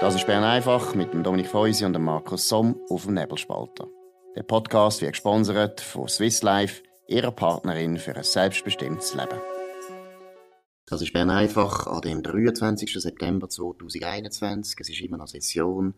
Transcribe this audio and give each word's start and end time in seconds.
Das 0.00 0.14
ist 0.14 0.26
Bern 0.26 0.44
einfach 0.44 0.94
mit 0.94 1.12
dem 1.12 1.22
Dominik 1.22 1.48
Feusi 1.48 1.84
und 1.84 1.92
dem 1.92 2.04
Markus 2.04 2.48
Somm 2.48 2.80
auf 2.88 3.04
dem 3.04 3.12
Nebelspalter. 3.12 3.86
Der 4.34 4.44
Podcast 4.44 5.02
wird 5.02 5.12
gesponsert 5.12 5.82
von 5.82 6.08
Swiss 6.08 6.42
Life, 6.42 6.82
ihrer 7.06 7.30
Partnerin 7.30 7.98
für 7.98 8.16
ein 8.16 8.24
selbstbestimmtes 8.24 9.14
Leben. 9.14 9.38
Das 10.86 11.02
ist 11.02 11.12
Bern 11.12 11.28
einfach 11.28 11.86
an 11.86 12.00
dem 12.00 12.22
23. 12.22 12.94
September 12.94 13.50
2021. 13.50 14.80
Es 14.80 14.88
ist 14.88 15.02
immer 15.02 15.18
noch 15.18 15.28
Session. 15.28 15.92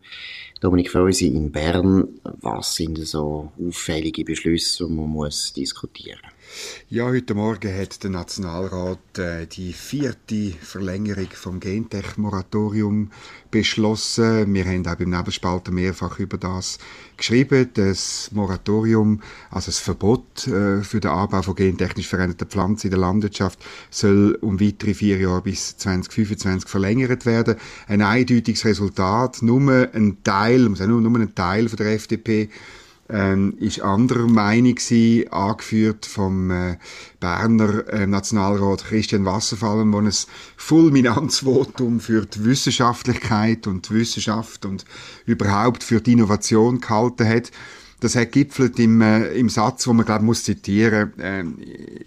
Dominik 0.59 0.91
Feusi 0.91 1.27
in 1.27 1.53
Bern. 1.53 2.19
Was 2.23 2.75
sind 2.75 2.97
so 3.07 3.53
auffällige 3.57 4.25
Beschlüsse, 4.25 4.85
die 4.85 4.91
man 4.91 5.07
muss 5.07 5.53
diskutieren 5.53 6.19
muss? 6.23 6.42
Ja, 6.89 7.05
heute 7.05 7.33
Morgen 7.33 7.75
hat 7.75 8.03
der 8.03 8.11
Nationalrat 8.11 9.17
äh, 9.17 9.47
die 9.47 9.73
vierte 9.73 10.53
Verlängerung 10.61 11.29
vom 11.31 11.59
Gentech-Moratorium 11.59 13.11
beschlossen. 13.49 14.53
Wir 14.53 14.65
haben 14.65 14.85
auch 14.85 14.95
beim 14.95 15.09
Nebelspalter 15.09 15.71
mehrfach 15.71 16.19
über 16.19 16.37
das 16.37 16.77
geschrieben. 17.17 17.69
Das 17.73 18.29
Moratorium, 18.31 19.21
also 19.49 19.67
das 19.67 19.79
Verbot 19.79 20.47
äh, 20.47 20.83
für 20.83 20.99
den 20.99 21.11
Anbau 21.11 21.41
von 21.41 21.55
gentechnisch 21.55 22.07
veränderten 22.07 22.47
Pflanzen 22.47 22.87
in 22.87 22.91
der 22.91 22.99
Landwirtschaft, 22.99 23.59
soll 23.89 24.37
um 24.41 24.59
weitere 24.59 24.93
vier 24.93 25.17
Jahre 25.17 25.41
bis 25.41 25.77
2025 25.77 26.69
verlängert 26.69 27.25
werden. 27.25 27.55
Ein 27.87 28.01
eindeutiges 28.01 28.65
Resultat. 28.65 29.41
Nur 29.41 29.89
ein 29.93 30.17
Teil, 30.23 30.59
nur, 30.59 31.01
nur 31.01 31.19
ein 31.19 31.33
Teil 31.33 31.69
von 31.69 31.77
der 31.77 31.93
FDP 31.93 32.49
ähm, 33.13 33.53
ist 33.59 33.81
anderer 33.81 34.27
Meinung 34.27 34.73
gewesen, 34.73 35.31
angeführt 35.31 36.07
vom 36.07 36.49
äh, 36.49 36.77
Berner 37.19 37.87
äh, 37.87 38.07
Nationalrat 38.07 38.85
Christian 38.85 39.23
Wasserfallen, 39.23 39.91
der 39.91 40.01
ein 40.01 40.11
Fulminanzvotum 40.57 41.99
für 41.99 42.25
die 42.25 42.43
Wissenschaftlichkeit 42.43 43.67
und 43.67 43.87
die 43.87 43.93
Wissenschaft 43.93 44.65
und 44.65 44.83
überhaupt 45.27 45.83
für 45.83 46.01
die 46.01 46.13
Innovation 46.13 46.81
gehalten 46.81 47.29
hat. 47.29 47.51
Das 48.03 48.17
hat 48.17 48.33
gipfelt 48.33 48.77
im, 48.79 48.99
äh, 48.99 49.29
im 49.29 49.47
Satz, 49.47 49.87
wo 49.87 49.93
man 49.93 50.05
glaube 50.05 50.25
muss 50.25 50.43
zitieren. 50.43 51.13
Ähm, 51.19 51.57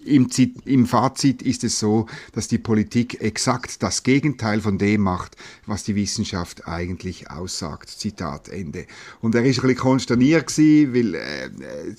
im, 0.05 0.29
Im 0.65 0.85
Fazit 0.85 1.41
ist 1.41 1.63
es 1.63 1.79
so, 1.79 2.05
dass 2.33 2.47
die 2.47 2.59
Politik 2.59 3.19
exakt 3.19 3.81
das 3.81 4.03
Gegenteil 4.03 4.61
von 4.61 4.77
dem 4.77 5.01
macht, 5.01 5.35
was 5.65 5.85
die 5.85 5.95
Wissenschaft 5.95 6.67
eigentlich 6.67 7.31
aussagt. 7.31 7.89
Zitat 7.89 8.47
Ende. 8.47 8.85
Und 9.21 9.33
er 9.33 9.43
ist 9.43 9.57
ein 9.57 9.61
bisschen 9.63 9.77
konsterniert 9.77 10.45
gewesen, 10.45 10.93
weil 10.93 11.15
äh, 11.15 11.49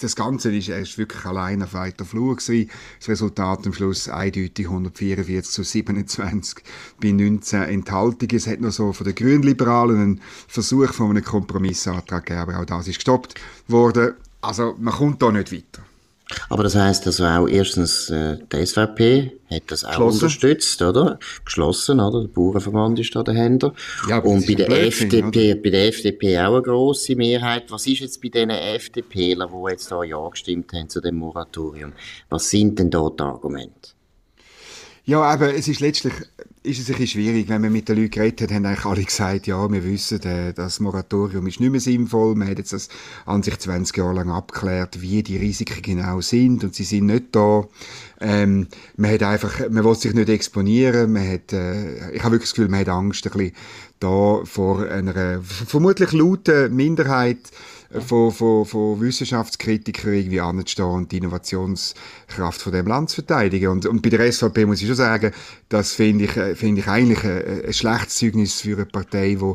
das 0.01 0.15
Ganze 0.15 0.55
ist, 0.55 0.69
er 0.69 0.79
ist 0.79 0.97
wirklich 0.97 1.25
allein 1.25 1.61
auf 1.65 1.75
weiter 1.75 2.05
Flur 2.05 2.37
gewesen. 2.37 2.71
Das 3.01 3.09
Resultat 3.09 3.67
am 3.67 3.73
Schluss 3.73 4.09
eindeutig 4.09 4.67
144 4.67 5.53
zu 5.53 5.65
27 5.65 6.63
bei 7.01 7.11
19 7.11 7.63
Enthaltungen. 7.63 8.37
Es 8.37 8.47
hat 8.47 8.61
noch 8.61 8.71
so 8.71 8.93
von 8.93 9.05
den 9.05 9.17
Grünliberalen 9.17 10.01
einen 10.01 10.21
Versuch 10.47 10.93
von 10.93 11.11
einem 11.11 11.25
Kompromissantrag 11.25 12.27
gegeben, 12.27 12.43
aber 12.43 12.61
auch 12.61 12.65
das 12.65 12.87
ist 12.87 12.99
gestoppt 12.99 13.35
worden 13.67 13.88
worden. 13.89 14.15
Also 14.41 14.75
man 14.79 14.95
kommt 14.95 15.23
da 15.23 15.31
nicht 15.33 15.53
weiter. 15.53 15.83
Aber 16.51 16.63
das 16.63 16.75
heißt 16.75 17.07
also 17.07 17.25
auch 17.25 17.49
erstens, 17.49 18.11
äh, 18.11 18.37
die 18.53 18.67
SVP 18.67 19.33
hat 19.51 19.63
das 19.69 19.83
auch 19.83 19.99
unterstützt, 20.13 20.83
oder? 20.83 21.19
Geschlossen, 21.45 22.01
oder? 22.01 22.21
Der 22.21 22.29
Bauernverband 22.29 22.99
ist 22.99 23.17
da 23.17 23.23
dahinter. 23.23 23.73
Ja, 24.09 24.19
und 24.19 24.47
bei 24.47 24.55
der 24.55 24.71
FDP, 24.71 25.53
oder? 25.53 25.63
bei 25.63 25.71
der 25.71 25.89
FDP 25.89 26.39
auch 26.39 26.53
eine 26.53 26.63
grosse 26.63 27.17
Mehrheit. 27.17 27.71
Was 27.71 27.87
ist 27.87 28.01
jetzt 28.01 28.21
bei 28.21 28.29
diesen 28.29 28.51
FDPler, 28.51 29.49
die 29.49 29.71
jetzt 29.71 29.91
da 29.91 30.05
Ja 30.05 30.29
gestimmt 30.29 30.71
haben 30.75 30.91
zu 30.91 31.01
dem 31.01 31.17
Moratorium? 31.17 31.93
Was 32.29 32.51
sind 32.51 32.79
denn 32.79 32.91
dort 32.91 33.19
die 33.19 33.25
Argumente? 33.25 33.91
Ja, 35.07 35.23
aber 35.23 35.55
es 35.55 35.67
ist 35.67 35.81
letztlich 35.81 36.13
ist 36.63 36.81
es 36.81 36.89
ein 36.89 36.93
bisschen 36.93 37.07
schwierig, 37.07 37.49
wenn 37.49 37.61
man 37.61 37.73
mit 37.73 37.89
den 37.89 37.97
Leuten 37.97 38.11
geredet 38.11 38.43
hat, 38.43 38.53
haben 38.53 38.67
eigentlich 38.67 38.85
alle 38.85 39.05
gesagt, 39.05 39.47
ja, 39.47 39.71
wir 39.71 39.85
wissen, 39.85 40.23
äh, 40.23 40.53
das 40.53 40.81
Moratorium 40.81 41.47
ist 41.47 41.61
nicht 41.61 41.71
mehr 41.71 41.81
sinnvoll, 41.81 42.35
man 42.35 42.49
hat 42.49 42.59
jetzt 42.59 42.73
das 42.73 42.89
an 43.27 43.43
sich 43.43 43.59
20 43.59 43.97
Jahre 43.97 44.15
lang 44.15 44.31
abgeklärt, 44.31 45.01
wie 45.01 45.23
die 45.23 45.37
Risiken 45.37 45.83
genau 45.83 46.21
sind 46.21 46.65
und 46.65 46.75
sie 46.75 46.85
sind 46.85 47.07
nicht 47.07 47.27
da. 47.33 47.65
Ähm, 48.21 48.67
man 48.97 49.13
hat 49.13 49.23
einfach, 49.23 49.61
man 49.71 49.85
will 49.85 49.95
sich 49.95 50.15
nicht 50.15 50.29
exponieren, 50.29 51.13
man 51.13 51.29
hat, 51.31 51.53
äh, 51.53 52.11
ich 52.13 52.23
habe 52.23 52.33
wirklich 52.33 52.51
das 52.51 52.55
Gefühl, 52.55 52.69
man 52.69 52.81
hat 52.81 52.89
Angst 52.89 53.27
ein 53.27 53.33
bisschen 53.33 53.53
da 54.01 54.41
vor 54.45 54.87
einer 54.87 55.43
vermutlich 55.43 56.13
lauten 56.13 56.75
Minderheit, 56.75 57.51
von, 57.91 58.31
von, 58.31 58.65
von 58.67 59.01
Wissenschaftskritikern 59.01 60.13
irgendwie 60.13 60.41
anzustehen 60.41 60.89
und 60.89 61.13
die 61.13 61.19
Innovationskraft 61.19 62.61
von 62.61 62.73
dem 62.73 62.87
Land 62.87 63.11
zu 63.11 63.17
verteidigen. 63.17 63.69
Und, 63.69 63.87
und 63.87 64.03
bei 64.03 64.11
der 64.11 64.31
SVP 64.31 64.67
muss 64.67 64.81
ich 64.81 64.87
schon 64.87 64.97
sagen, 64.97 65.33
das 65.69 65.93
finde 65.93 66.25
ich, 66.27 66.37
äh, 66.37 66.55
finde 66.55 66.83
ich 66.83 66.89
eigentlich 66.89 67.25
ein, 67.25 67.67
ein 67.67 67.73
schlechtes 67.73 68.17
Zeugnis 68.17 68.61
für 68.61 68.77
eine 68.77 68.87
Partei, 68.87 69.39
die 69.41 69.55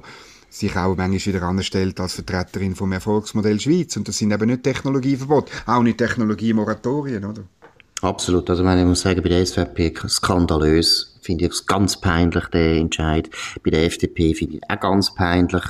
sich 0.50 0.76
auch 0.76 0.96
manchmal 0.96 1.34
wieder 1.34 1.44
anstellt 1.44 2.00
als 2.00 2.14
Vertreterin 2.14 2.76
vom 2.76 2.92
Erfolgsmodell 2.92 3.60
Schweiz. 3.60 3.96
Und 3.98 4.08
das 4.08 4.18
sind 4.18 4.32
eben 4.32 4.50
nicht 4.50 4.64
Technologieverbote, 4.64 5.52
auch 5.66 5.82
nicht 5.82 5.98
Technologiemoratorien, 5.98 7.26
oder? 7.26 7.44
Absolut. 8.02 8.50
Also, 8.50 8.68
ich 8.68 8.86
muss 8.86 9.02
sagen, 9.02 9.22
bei 9.24 9.30
der 9.30 9.46
SVP 9.46 9.94
skandalös. 10.08 11.10
Finde 11.22 11.46
ich 11.46 11.52
es 11.52 11.66
ganz 11.66 12.02
peinlich, 12.02 12.46
der 12.48 12.76
Entscheid. 12.76 13.30
Bei 13.64 13.72
der 13.72 13.86
FDP 13.86 14.34
finde 14.34 14.58
ich 14.58 14.70
auch 14.70 14.80
ganz 14.80 15.16
peinlich, 15.16 15.64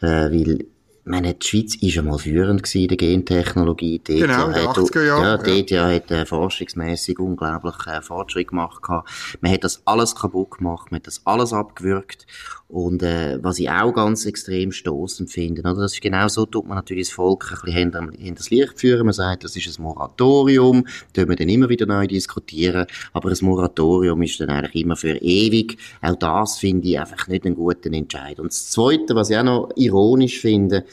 äh, 0.00 0.30
weil 0.30 0.64
meine, 1.04 1.34
die 1.34 1.46
Schweiz 1.46 1.82
war 1.82 1.90
schon 1.90 2.06
mal 2.06 2.18
führend 2.18 2.74
in 2.74 2.88
der 2.88 2.96
Gentechnologie. 2.96 4.00
Dort 4.04 4.20
genau, 4.20 4.46
in 4.46 4.52
den 4.54 4.66
80er 4.66 5.02
Jahren. 5.02 5.22
Ja, 5.22 5.36
dort 5.36 5.70
ja, 5.70 5.88
hat 5.88 6.10
äh, 6.10 6.26
forschungsmäßig 6.26 7.18
unglaublich 7.18 7.74
äh, 7.86 8.00
Fortschritt 8.00 8.48
gemacht. 8.48 8.82
Gehabt. 8.82 9.10
Man 9.40 9.52
hat 9.52 9.64
das 9.64 9.82
alles 9.84 10.14
kaputt 10.14 10.58
gemacht, 10.58 10.90
man 10.90 11.00
hat 11.00 11.06
das 11.06 11.20
alles 11.24 11.52
abgewürgt. 11.52 12.26
Und 12.74 13.04
äh, 13.04 13.38
was 13.40 13.60
ich 13.60 13.70
auch 13.70 13.92
ganz 13.92 14.26
extrem 14.26 14.72
stoßend 14.72 15.30
finde, 15.30 15.60
oder, 15.60 15.76
das 15.76 15.92
ist 15.92 16.00
genau 16.00 16.26
so, 16.26 16.44
tut 16.44 16.66
man 16.66 16.76
natürlich 16.76 17.06
das 17.06 17.14
Volk 17.14 17.44
ein 17.48 17.58
bisschen 17.62 17.78
hinter, 17.78 18.34
das 18.34 18.50
Licht 18.50 18.80
führen. 18.80 19.06
Man 19.06 19.12
sagt, 19.12 19.44
das 19.44 19.54
ist 19.54 19.78
ein 19.78 19.82
Moratorium, 19.84 20.84
da 21.12 21.28
wir 21.28 21.36
dann 21.36 21.48
immer 21.48 21.68
wieder 21.68 21.86
neu 21.86 22.08
diskutieren. 22.08 22.86
Aber 23.12 23.30
ein 23.30 23.38
Moratorium 23.42 24.20
ist 24.22 24.40
dann 24.40 24.50
eigentlich 24.50 24.82
immer 24.82 24.96
für 24.96 25.16
ewig. 25.18 25.78
Auch 26.02 26.16
das 26.16 26.58
finde 26.58 26.88
ich 26.88 26.98
einfach 26.98 27.28
nicht 27.28 27.46
einen 27.46 27.54
guten 27.54 27.94
Entscheid. 27.94 28.40
Und 28.40 28.48
das 28.48 28.70
Zweite, 28.70 29.14
was 29.14 29.30
ich 29.30 29.36
auch 29.36 29.44
noch 29.44 29.70
ironisch 29.76 30.40
finde, 30.40 30.84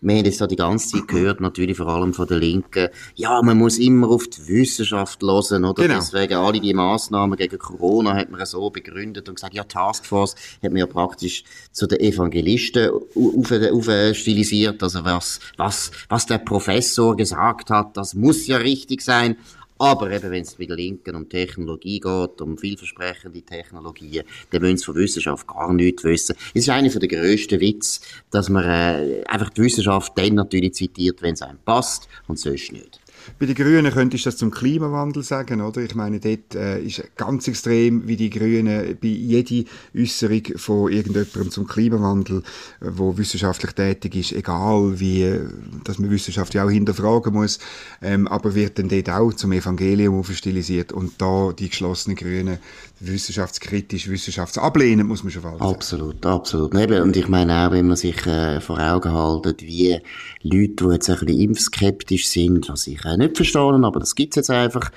wir 0.00 0.16
haben 0.16 0.24
jetzt 0.24 0.40
da 0.40 0.46
die 0.46 0.56
ganze 0.56 0.96
Zeit 0.96 1.08
gehört, 1.08 1.40
natürlich 1.40 1.76
vor 1.76 1.88
allem 1.88 2.14
von 2.14 2.26
der 2.26 2.38
Linken, 2.38 2.88
ja, 3.14 3.40
man 3.42 3.58
muss 3.58 3.78
immer 3.78 4.08
auf 4.08 4.28
die 4.28 4.48
Wissenschaft 4.48 5.22
hören, 5.22 5.64
oder? 5.64 5.82
Genau. 5.82 5.96
Deswegen 5.96 6.34
alle 6.34 6.60
die 6.60 6.74
Massnahmen 6.74 7.36
gegen 7.36 7.58
Corona 7.58 8.14
hat 8.14 8.30
man 8.30 8.44
so 8.46 8.70
begründet 8.70 9.28
und 9.28 9.34
gesagt, 9.36 9.54
ja, 9.54 9.64
Taskforce 9.64 10.34
hat 10.62 10.70
man 10.70 10.78
ja 10.78 10.86
praktisch 10.86 11.44
zu 11.72 11.86
den 11.86 12.00
Evangelisten 12.00 12.90
aufstilisiert, 13.14 14.82
also 14.82 15.04
was, 15.04 15.40
was, 15.56 15.90
was 16.08 16.26
der 16.26 16.38
Professor 16.38 17.16
gesagt 17.16 17.70
hat, 17.70 17.96
das 17.96 18.14
muss 18.14 18.46
ja 18.46 18.56
richtig 18.56 19.02
sein. 19.02 19.36
Aber 19.80 20.10
eben, 20.10 20.30
wenn 20.30 20.42
es 20.42 20.56
bei 20.56 20.66
der 20.66 20.76
Linken 20.76 21.16
um 21.16 21.26
Technologie 21.26 22.00
geht, 22.00 22.40
um 22.42 22.58
vielversprechende 22.58 23.40
Technologien, 23.40 24.24
dann 24.50 24.60
wollen 24.60 24.76
sie 24.76 24.84
von 24.84 24.94
Wissenschaft 24.94 25.46
gar 25.46 25.72
nichts 25.72 26.04
wissen. 26.04 26.36
Es 26.52 26.64
ist 26.64 26.68
einer 26.68 26.90
der 26.90 27.08
grössten 27.08 27.58
Witz, 27.60 28.02
dass 28.30 28.50
man 28.50 28.64
äh, 28.64 29.24
einfach 29.26 29.48
die 29.48 29.62
Wissenschaft 29.62 30.12
dann 30.18 30.34
natürlich 30.34 30.74
zitiert, 30.74 31.22
wenn 31.22 31.32
es 31.32 31.40
einem 31.40 31.60
passt 31.64 32.08
und 32.28 32.38
sonst 32.38 32.72
nicht. 32.72 32.99
Bei 33.38 33.46
den 33.46 33.54
Grünen 33.54 33.92
könntest 33.92 34.24
du 34.24 34.28
das 34.28 34.36
zum 34.36 34.50
Klimawandel 34.50 35.22
sagen, 35.22 35.60
oder? 35.60 35.82
Ich 35.82 35.94
meine, 35.94 36.20
dort 36.20 36.54
äh, 36.54 36.80
ist 36.80 37.02
ganz 37.16 37.48
extrem, 37.48 38.06
wie 38.06 38.16
die 38.16 38.30
Grünen 38.30 38.96
bei 39.00 39.08
jeder 39.08 39.68
Äußerung 39.96 40.42
von 40.56 40.92
irgendjemandem 40.92 41.50
zum 41.50 41.66
Klimawandel, 41.66 42.42
äh, 42.80 42.86
wo 42.90 43.16
wissenschaftlich 43.16 43.72
tätig 43.72 44.16
ist, 44.16 44.32
egal 44.32 45.00
wie, 45.00 45.38
dass 45.84 45.98
man 45.98 46.10
Wissenschaft 46.10 46.54
ja 46.54 46.64
auch 46.64 46.70
hinterfragen 46.70 47.32
muss, 47.32 47.58
ähm, 48.02 48.28
aber 48.28 48.54
wird 48.54 48.78
dann 48.78 48.88
dort 48.88 49.10
auch 49.10 49.32
zum 49.32 49.52
Evangelium 49.52 50.18
aufstilisiert 50.18 50.92
und 50.92 51.12
da 51.18 51.52
die 51.52 51.68
geschlossenen 51.68 52.16
Grünen 52.16 52.58
wissenschaftskritisch, 53.00 54.08
wissenschaftsablehnen, 54.08 55.06
muss 55.06 55.22
man 55.24 55.32
schon 55.32 55.42
fast 55.42 55.58
sagen. 55.58 55.74
Absolut, 55.74 56.26
absolut. 56.26 56.74
Und 56.74 57.16
ich 57.16 57.28
meine 57.28 57.66
auch, 57.66 57.72
wenn 57.72 57.86
man 57.86 57.96
sich 57.96 58.26
äh, 58.26 58.60
vor 58.60 58.78
Augen 58.78 59.12
hält, 59.12 59.62
wie 59.62 59.98
Leute, 60.42 60.84
die 60.84 60.92
jetzt 60.92 61.08
ein 61.08 61.18
bisschen 61.18 61.40
impfskeptisch 61.40 62.28
sind, 62.28 62.68
was 62.68 62.86
ich 62.86 63.04
äh, 63.04 63.16
nicht 63.20 63.36
verstehen, 63.36 63.84
aber 63.84 64.00
das 64.00 64.14
gibt's 64.14 64.36
jetzt 64.36 64.50
einfach, 64.50 64.90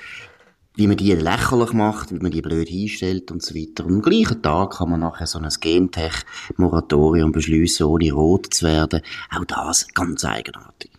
wie 0.75 0.87
man 0.87 0.97
die 0.97 1.13
lächerlich 1.13 1.73
macht, 1.73 2.11
wie 2.11 2.19
man 2.19 2.31
die 2.31 2.41
blöd 2.41 2.67
hinstellt 2.67 3.29
und 3.31 3.43
so 3.43 3.53
weiter. 3.53 3.85
Und 3.85 3.93
am 3.93 4.01
gleichen 4.01 4.41
Tag 4.41 4.77
kann 4.77 4.89
man 4.89 5.01
nachher 5.01 5.27
so 5.27 5.37
ein 5.37 5.47
Gentech-Moratorium 5.47 7.31
beschließen, 7.31 7.85
ohne 7.85 8.11
rot 8.11 8.53
zu 8.53 8.65
werden. 8.65 9.01
Auch 9.29 9.45
das 9.45 9.87
ganz 9.93 10.25
eigenartig. 10.25 10.89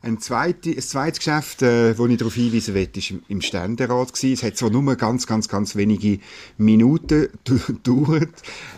Ein, 0.00 0.20
zweite, 0.20 0.70
ein 0.70 0.80
zweites 0.80 1.18
Geschäft, 1.18 1.62
äh, 1.62 1.98
wo 1.98 2.06
ich 2.06 2.18
darauf 2.18 2.34
hinweisen 2.34 2.74
will, 2.74 2.88
ist 2.94 3.14
im 3.26 3.40
Ständerat 3.40 4.12
gewesen. 4.12 4.32
Es 4.32 4.42
hat 4.44 4.56
zwar 4.56 4.70
nur 4.70 4.94
ganz, 4.94 5.26
ganz, 5.26 5.48
ganz 5.48 5.74
wenige 5.74 6.20
Minuten 6.56 7.28
gedauert. 7.66 8.30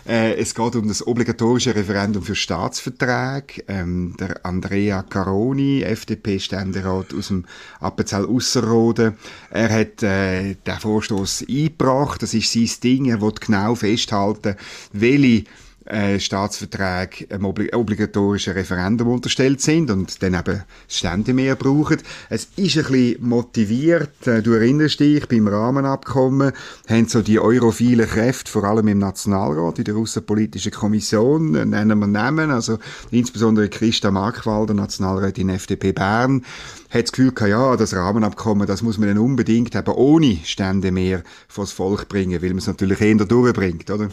Äh, 0.07 0.33
es 0.37 0.55
geht 0.55 0.75
um 0.75 0.87
das 0.87 1.05
obligatorische 1.05 1.75
Referendum 1.75 2.23
für 2.23 2.33
Staatsverträge. 2.33 3.63
Ähm, 3.67 4.15
der 4.19 4.43
Andrea 4.43 5.03
Caroni, 5.03 5.83
FDP-Ständerat 5.83 7.13
aus 7.13 7.27
dem 7.27 7.45
Appenzell 7.79 8.25
Ausserrhoden, 8.25 9.13
er 9.51 9.69
hat 9.69 10.01
äh, 10.01 10.55
den 10.55 10.79
Vorstoß 10.79 11.45
eingebracht. 11.47 12.23
Das 12.23 12.33
ist 12.33 12.51
sein 12.51 12.69
Ding. 12.83 13.05
Er 13.05 13.21
will 13.21 13.33
genau 13.39 13.75
festhalten, 13.75 14.55
welche 14.91 15.43
äh, 15.85 16.19
Staatsverträge 16.19 17.33
einem 17.33 17.45
obligatorischen 17.45 18.53
Referendum 18.53 19.07
unterstellt 19.07 19.61
sind 19.61 19.89
und 19.89 20.21
dann 20.21 20.35
eben 20.35 20.63
das 20.87 20.97
Ständemeer 20.97 21.55
brauchen. 21.55 21.97
Es 22.29 22.49
ist 22.55 22.77
ein 22.77 22.83
bisschen 22.83 23.27
motiviert. 23.27 24.27
Äh, 24.27 24.43
du 24.43 24.53
erinnerst 24.53 24.99
dich, 24.99 25.27
beim 25.27 25.47
Rahmenabkommen 25.47 26.51
haben 26.87 27.07
so 27.07 27.21
die 27.21 27.39
europhilen 27.39 28.07
Kräfte, 28.07 28.51
vor 28.51 28.63
allem 28.63 28.87
im 28.89 28.99
Nationalrat, 28.99 29.79
in 29.79 29.85
der 29.85 29.95
Russenpolitischen 29.95 30.71
Kommission, 30.71 31.55
äh, 31.55 31.65
nennen 31.65 31.99
wir 31.99 32.07
Namen, 32.07 32.51
also 32.51 32.77
insbesondere 33.09 33.69
Christa 33.69 34.11
Markwalder, 34.11 34.73
Nationalrätin 34.73 35.49
FDP 35.49 35.93
Bern, 35.93 36.43
hat 36.89 37.03
das 37.03 37.11
Gefühl 37.11 37.31
gehabt, 37.31 37.49
ja, 37.49 37.75
das 37.75 37.95
Rahmenabkommen, 37.95 38.67
das 38.67 38.81
muss 38.81 38.97
man 38.97 39.07
dann 39.07 39.17
unbedingt 39.17 39.75
eben 39.75 39.93
ohne 39.93 40.37
Ständemeer 40.43 41.23
vors 41.47 41.71
Volk 41.71 42.07
bringen, 42.07 42.41
weil 42.41 42.49
man 42.49 42.59
es 42.59 42.67
natürlich 42.67 43.01
eher 43.01 43.15
durchbringt, 43.15 43.89
oder? 43.89 44.09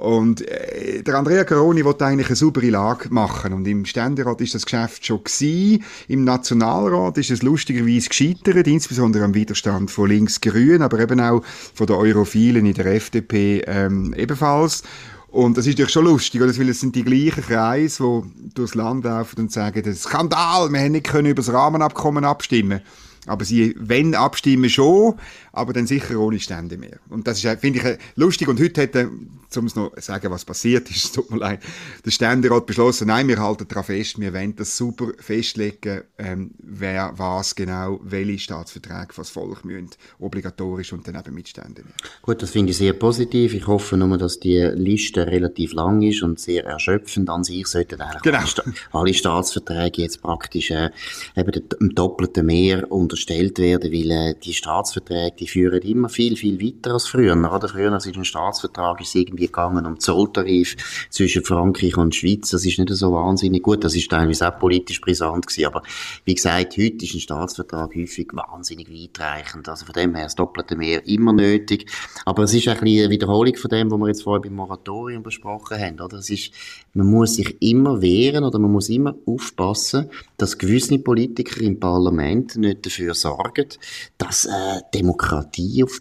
Und 0.00 0.40
äh, 0.48 1.02
der 1.02 1.14
Andrea 1.14 1.44
Caroni 1.44 1.84
wollte 1.84 2.06
eigentlich 2.06 2.28
eine 2.28 2.36
saubere 2.36 2.70
Lage 2.70 3.10
machen. 3.10 3.52
Und 3.52 3.68
im 3.68 3.84
Ständerat 3.84 4.40
ist 4.40 4.54
das 4.54 4.64
Geschäft 4.64 5.04
schon 5.04 5.22
gewesen. 5.22 5.84
Im 6.08 6.24
Nationalrat 6.24 7.18
ist 7.18 7.30
es 7.30 7.42
lustigerweise 7.42 8.08
gescheitert, 8.08 8.66
insbesondere 8.66 9.24
am 9.24 9.34
Widerstand 9.34 9.90
von 9.90 10.08
Links-Grün, 10.08 10.80
aber 10.80 11.00
eben 11.00 11.20
auch 11.20 11.42
von 11.74 11.86
den 11.86 11.96
Europhilen 11.96 12.64
in 12.64 12.72
der 12.72 12.86
FDP 12.86 13.62
ähm, 13.66 14.14
ebenfalls. 14.16 14.84
Und 15.28 15.58
das 15.58 15.66
ist 15.66 15.74
natürlich 15.74 15.92
schon 15.92 16.06
lustig, 16.06 16.40
oder? 16.40 16.56
weil 16.56 16.70
es 16.70 16.80
sind 16.80 16.96
die 16.96 17.04
gleichen 17.04 17.42
Kreise, 17.42 18.02
die 18.02 18.54
durchs 18.54 18.74
Land 18.74 19.04
laufen 19.04 19.38
und 19.38 19.52
sagen, 19.52 19.82
das 19.82 19.96
ist 19.96 20.02
Skandal, 20.04 20.72
wir 20.72 20.80
haben 20.80 20.92
nicht 20.92 21.08
können 21.08 21.28
über 21.28 21.42
das 21.42 21.52
Rahmenabkommen 21.52 22.24
abstimmen 22.24 22.80
aber 23.30 23.44
sie, 23.44 23.76
wenn 23.78 24.16
abstimmen 24.16 24.68
schon, 24.68 25.14
aber 25.52 25.72
dann 25.72 25.86
sicher 25.86 26.18
ohne 26.18 26.40
Stände 26.40 26.76
mehr. 26.76 26.98
Und 27.08 27.28
das 27.28 27.42
ist, 27.42 27.60
finde 27.60 27.78
ich, 27.78 27.98
lustig. 28.16 28.48
Und 28.48 28.60
heute 28.60 28.80
hätte, 28.80 29.08
um 29.56 29.66
es 29.66 29.76
noch 29.76 29.92
sagen, 29.98 30.32
was 30.32 30.44
passiert 30.44 30.90
ist, 30.90 31.14
tut 31.14 31.30
mir 31.30 31.38
leid, 31.38 31.60
der 32.04 32.10
Ständerat 32.10 32.66
beschlossen, 32.66 33.06
nein, 33.06 33.28
wir 33.28 33.38
halten 33.38 33.68
daran 33.68 33.84
fest, 33.84 34.20
wir 34.20 34.34
wollen 34.34 34.56
das 34.56 34.76
super 34.76 35.12
festlegen, 35.18 36.02
ähm, 36.18 36.50
wer 36.58 37.12
was 37.16 37.54
genau, 37.54 38.00
welche 38.02 38.40
Staatsverträge 38.40 39.12
was 39.14 39.30
Volk 39.30 39.64
müssen, 39.64 39.90
obligatorisch 40.18 40.92
und 40.92 41.06
dann 41.06 41.14
eben 41.14 41.32
mit 41.32 41.48
Ständen 41.48 41.84
mehr. 41.84 41.94
Gut, 42.22 42.42
das 42.42 42.50
finde 42.50 42.72
ich 42.72 42.78
sehr 42.78 42.94
positiv. 42.94 43.54
Ich 43.54 43.68
hoffe 43.68 43.96
nur, 43.96 44.18
dass 44.18 44.40
die 44.40 44.58
Liste 44.58 45.24
relativ 45.24 45.72
lang 45.72 46.02
ist 46.02 46.24
und 46.24 46.40
sehr 46.40 46.64
erschöpfend 46.64 47.30
an 47.30 47.44
sich 47.44 47.68
sollten 47.68 48.00
eigentlich 48.00 48.22
genau. 48.22 48.40
alle, 48.90 49.14
Staatsverträge 49.14 50.02
jetzt 50.02 50.20
praktisch 50.20 50.72
äh, 50.72 50.90
eben 51.36 51.52
dem 51.52 51.94
doppelten 51.94 52.46
Mehr 52.46 52.90
unterstellt 53.20 53.58
werden, 53.58 53.92
weil 53.92 54.10
äh, 54.10 54.34
die 54.42 54.54
Staatsverträge 54.54 55.36
die 55.38 55.48
führen 55.48 55.82
immer 55.82 56.08
viel, 56.08 56.36
viel 56.36 56.60
weiter 56.60 56.94
als 56.94 57.06
früher. 57.06 57.36
Oder? 57.36 57.68
Früher, 57.68 57.92
als 57.92 58.06
ein 58.06 58.24
Staatsvertrag 58.24 59.00
ist 59.00 59.14
irgendwie 59.14 59.46
gegangen 59.46 59.86
um 59.86 59.98
Zolltarif 59.98 60.76
zwischen 61.10 61.44
Frankreich 61.44 61.96
und 61.96 62.14
Schweiz. 62.14 62.50
Das 62.50 62.64
ist 62.64 62.78
nicht 62.78 62.90
so 62.90 63.12
wahnsinnig 63.12 63.62
gut. 63.62 63.84
Das 63.84 63.94
ist 63.94 64.10
teilweise 64.10 64.48
auch 64.48 64.58
politisch 64.58 65.00
brisant 65.00 65.46
gewesen. 65.46 65.66
Aber 65.66 65.82
wie 66.24 66.34
gesagt, 66.34 66.76
heute 66.76 67.04
ist 67.04 67.14
ein 67.14 67.20
Staatsvertrag 67.20 67.94
häufig 67.94 68.28
wahnsinnig 68.32 68.90
weitreichend. 68.90 69.68
Also 69.68 69.84
von 69.84 69.92
dem 69.92 70.14
her 70.14 70.24
das 70.24 70.34
doppelte 70.34 70.76
Mehr 70.76 71.06
immer 71.06 71.32
nötig. 71.32 71.90
Aber 72.24 72.44
es 72.44 72.54
ist 72.54 72.68
ein 72.68 72.80
eine 72.80 73.10
Wiederholung 73.10 73.56
von 73.56 73.68
dem, 73.68 73.90
was 73.90 73.98
wir 73.98 74.08
jetzt 74.08 74.22
vorher 74.22 74.40
beim 74.40 74.54
Moratorium 74.54 75.22
besprochen 75.22 75.78
haben. 75.78 76.00
Oder? 76.00 76.18
Ist, 76.18 76.50
man 76.94 77.06
muss 77.06 77.34
sich 77.34 77.60
immer 77.60 78.00
wehren 78.00 78.44
oder 78.44 78.58
man 78.58 78.72
muss 78.72 78.88
immer 78.88 79.14
aufpassen, 79.26 80.08
dass 80.36 80.56
gewisse 80.56 80.98
Politiker 80.98 81.60
im 81.60 81.78
Parlament 81.78 82.56
nicht 82.56 82.86
dafür 82.86 83.09
sorgen, 83.14 83.68
dass 84.18 84.46
äh, 84.46 84.80
Demokratie 84.94 85.10
Demokratie 85.50 85.84
auf 85.84 86.00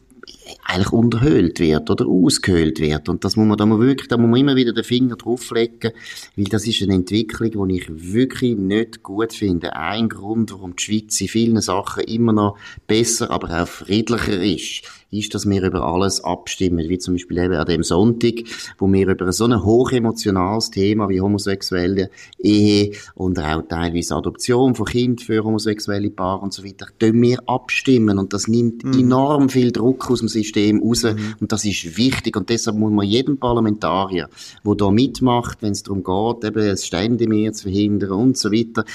eigentlich 0.65 0.91
unterhöhlt 0.91 1.59
wird 1.59 1.89
oder 1.89 2.07
ausgehöhlt 2.07 2.79
wird. 2.79 3.09
Und 3.09 3.23
das 3.23 3.35
muss 3.35 3.47
man 3.47 3.57
da 3.57 3.65
mal 3.65 3.79
wirklich, 3.79 4.07
da 4.07 4.17
muss 4.17 4.29
man 4.29 4.39
immer 4.39 4.55
wieder 4.55 4.73
den 4.73 4.83
Finger 4.83 5.15
drauflegen, 5.15 5.91
weil 6.35 6.45
das 6.45 6.65
ist 6.65 6.81
eine 6.81 6.95
Entwicklung, 6.95 7.67
die 7.67 7.77
ich 7.77 7.87
wirklich 7.89 8.57
nicht 8.57 9.03
gut 9.03 9.33
finde. 9.33 9.75
Ein 9.75 10.09
Grund, 10.09 10.51
warum 10.51 10.75
die 10.75 10.83
Schweiz 10.83 11.21
in 11.21 11.27
vielen 11.27 11.61
Sachen 11.61 12.03
immer 12.03 12.33
noch 12.33 12.57
besser, 12.87 13.29
aber 13.31 13.61
auch 13.61 13.67
friedlicher 13.67 14.41
ist, 14.41 14.83
ist, 15.11 15.33
dass 15.33 15.49
wir 15.49 15.63
über 15.63 15.83
alles 15.83 16.23
abstimmen, 16.23 16.89
wie 16.89 16.97
zum 16.97 17.15
Beispiel 17.15 17.37
eben 17.39 17.55
an 17.55 17.65
dem 17.65 17.83
Sonntag, 17.83 18.43
wo 18.77 18.91
wir 18.91 19.07
über 19.07 19.31
so 19.31 19.45
ein 19.45 19.63
hochemotionales 19.63 20.71
Thema 20.71 21.09
wie 21.09 21.21
homosexuelle 21.21 22.09
Ehe 22.37 22.91
und 23.15 23.39
auch 23.39 23.63
teilweise 23.67 24.15
Adoption 24.15 24.75
von 24.75 24.85
Kind 24.85 25.21
für 25.21 25.43
homosexuelle 25.43 26.09
Paare 26.09 26.41
und 26.41 26.53
so 26.53 26.63
weiter, 26.63 26.87
können 26.99 27.21
wir 27.21 27.39
abstimmen 27.47 28.19
und 28.19 28.33
das 28.33 28.47
nimmt 28.47 28.83
mhm. 28.83 28.99
enorm 28.99 29.49
viel 29.49 29.71
Druck 29.71 30.09
aus 30.11 30.19
dem 30.19 30.27
System 30.27 30.81
raus 30.81 31.03
mhm. 31.03 31.35
und 31.39 31.51
das 31.51 31.65
ist 31.65 31.97
wichtig 31.97 32.35
und 32.37 32.49
deshalb 32.49 32.77
muss 32.77 32.91
man 32.91 33.05
jedem 33.05 33.37
Parlamentarier, 33.37 34.29
der 34.65 34.75
da 34.75 34.91
mitmacht, 34.91 35.61
wenn 35.61 35.71
es 35.71 35.83
darum 35.83 36.03
geht, 36.03 36.47
eben 36.47 36.67
das 36.67 36.85
Ständemeer 36.85 37.53
zu 37.53 37.63
verhindern 37.63 38.11
und 38.11 38.37
so 38.37 38.51
weiter, 38.51 38.85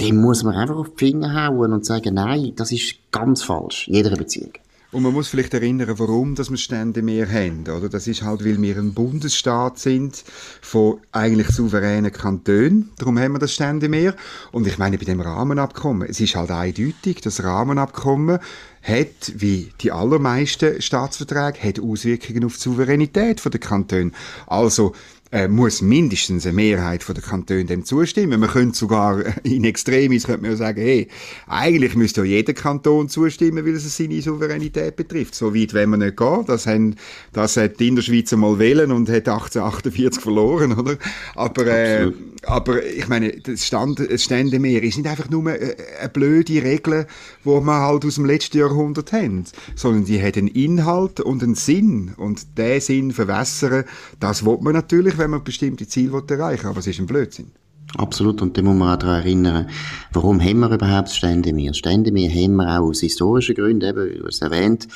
dem 0.00 0.20
muss 0.20 0.44
man 0.44 0.54
einfach 0.54 0.76
auf 0.76 0.90
die 0.90 1.06
Finger 1.06 1.48
hauen 1.48 1.72
und 1.72 1.84
sagen, 1.84 2.14
nein, 2.14 2.52
das 2.54 2.70
ist 2.70 2.94
ganz 3.10 3.42
falsch, 3.42 3.88
jeder 3.88 4.14
Beziehung. 4.16 4.52
Und 4.90 5.02
man 5.02 5.12
muss 5.12 5.28
vielleicht 5.28 5.52
erinnern, 5.52 5.98
warum 5.98 6.34
dass 6.34 6.50
wir 6.50 6.56
Stände 6.56 7.02
mehr 7.02 7.30
haben. 7.30 7.64
Oder? 7.64 7.90
Das 7.90 8.06
ist 8.06 8.22
halt, 8.22 8.42
weil 8.42 8.60
wir 8.62 8.78
ein 8.78 8.94
Bundesstaat 8.94 9.78
sind 9.78 10.24
von 10.62 11.00
eigentlich 11.12 11.48
souveränen 11.48 12.10
Kantonen. 12.10 12.90
Darum 12.96 13.18
haben 13.18 13.32
wir 13.32 13.38
das 13.38 13.52
Stände 13.52 13.90
mehr. 13.90 14.14
Und 14.50 14.66
ich 14.66 14.78
meine, 14.78 14.96
bei 14.96 15.04
dem 15.04 15.20
Rahmenabkommen, 15.20 16.08
es 16.08 16.20
ist 16.20 16.36
halt 16.36 16.50
eindeutig, 16.50 17.20
das 17.20 17.44
Rahmenabkommen 17.44 18.38
hat, 18.82 19.32
wie 19.34 19.72
die 19.82 19.92
allermeisten 19.92 20.80
Staatsverträge, 20.80 21.62
hat 21.62 21.80
Auswirkungen 21.80 22.44
auf 22.44 22.54
die 22.54 22.62
Souveränität 22.62 23.44
der 23.44 23.60
Kantone. 23.60 24.12
Also, 24.46 24.94
äh, 25.30 25.48
muss 25.48 25.82
mindestens 25.82 26.46
eine 26.46 26.54
Mehrheit 26.54 27.02
von 27.02 27.14
der 27.14 27.22
Kantone 27.22 27.64
dem 27.64 27.84
zustimmen. 27.84 28.40
Man 28.40 28.48
könnte 28.48 28.78
sogar 28.78 29.22
in 29.44 29.64
Extremis 29.64 30.24
könnte 30.24 30.42
man 30.42 30.52
ja 30.52 30.56
sagen, 30.56 30.80
hey, 30.80 31.08
eigentlich 31.46 31.94
müsste 31.96 32.22
ja 32.22 32.26
jeder 32.26 32.54
Kanton 32.54 33.08
zustimmen, 33.08 33.64
weil 33.66 33.74
es 33.74 33.96
seine 33.96 34.20
Souveränität 34.22 34.96
betrifft. 34.96 35.34
So 35.34 35.54
weit 35.54 35.74
wenn 35.74 35.90
man 35.90 36.00
nicht 36.00 36.16
gehen. 36.16 36.44
Das, 36.46 36.66
haben, 36.66 36.96
das 37.32 37.56
hat 37.56 37.78
die 37.78 37.88
Innerschweiz 37.88 38.32
mal 38.32 38.58
wählen 38.58 38.90
und 38.90 39.08
hat 39.08 39.28
1848 39.28 40.22
verloren, 40.22 40.72
oder? 40.72 40.96
Aber, 41.34 41.66
äh, 41.66 42.10
aber 42.44 42.84
ich 42.84 43.08
meine, 43.08 43.32
das, 43.32 43.66
Stand, 43.66 44.00
das 44.00 44.24
Ständemeer 44.24 44.82
ist 44.82 44.96
nicht 44.96 45.08
einfach 45.08 45.28
nur 45.28 45.42
eine, 45.42 45.58
äh, 45.58 45.76
eine 46.00 46.08
blöde 46.08 46.62
Regel, 46.62 47.06
die 47.44 47.60
man 47.60 47.82
halt 47.82 48.04
aus 48.06 48.14
dem 48.14 48.24
letzten 48.24 48.58
Jahrhundert 48.58 49.12
haben, 49.12 49.44
sondern 49.74 50.04
die 50.06 50.22
hat 50.22 50.38
einen 50.38 50.48
Inhalt 50.48 51.20
und 51.20 51.42
einen 51.42 51.54
Sinn. 51.54 52.14
Und 52.16 52.56
der 52.56 52.80
Sinn 52.80 53.12
verwässern, 53.12 53.84
das 54.20 54.44
will 54.44 54.58
man 54.60 54.72
natürlich 54.72 55.17
wenn 55.18 55.30
man 55.30 55.44
bestimmte 55.44 55.86
Ziele 55.86 56.22
erreichen 56.28 56.64
will, 56.64 56.70
aber 56.70 56.78
es 56.78 56.86
ist 56.86 56.98
ein 56.98 57.06
Blödsinn. 57.06 57.50
Absolut, 57.96 58.42
und 58.42 58.56
da 58.56 58.62
muss 58.62 58.76
man 58.76 58.94
auch 58.94 58.98
daran 58.98 59.22
erinnern, 59.22 59.70
warum 60.12 60.40
haben 60.42 60.60
wir 60.60 60.70
überhaupt 60.70 61.08
Stände 61.08 61.74
Stände 61.74 62.12
mehr 62.12 62.30
haben 62.30 62.56
wir 62.56 62.78
auch 62.78 62.88
aus 62.88 63.00
historischen 63.00 63.54
Gründen, 63.54 63.88
eben, 63.88 64.24
wie 64.24 64.28
es 64.28 64.42
erwähnt, 64.42 64.88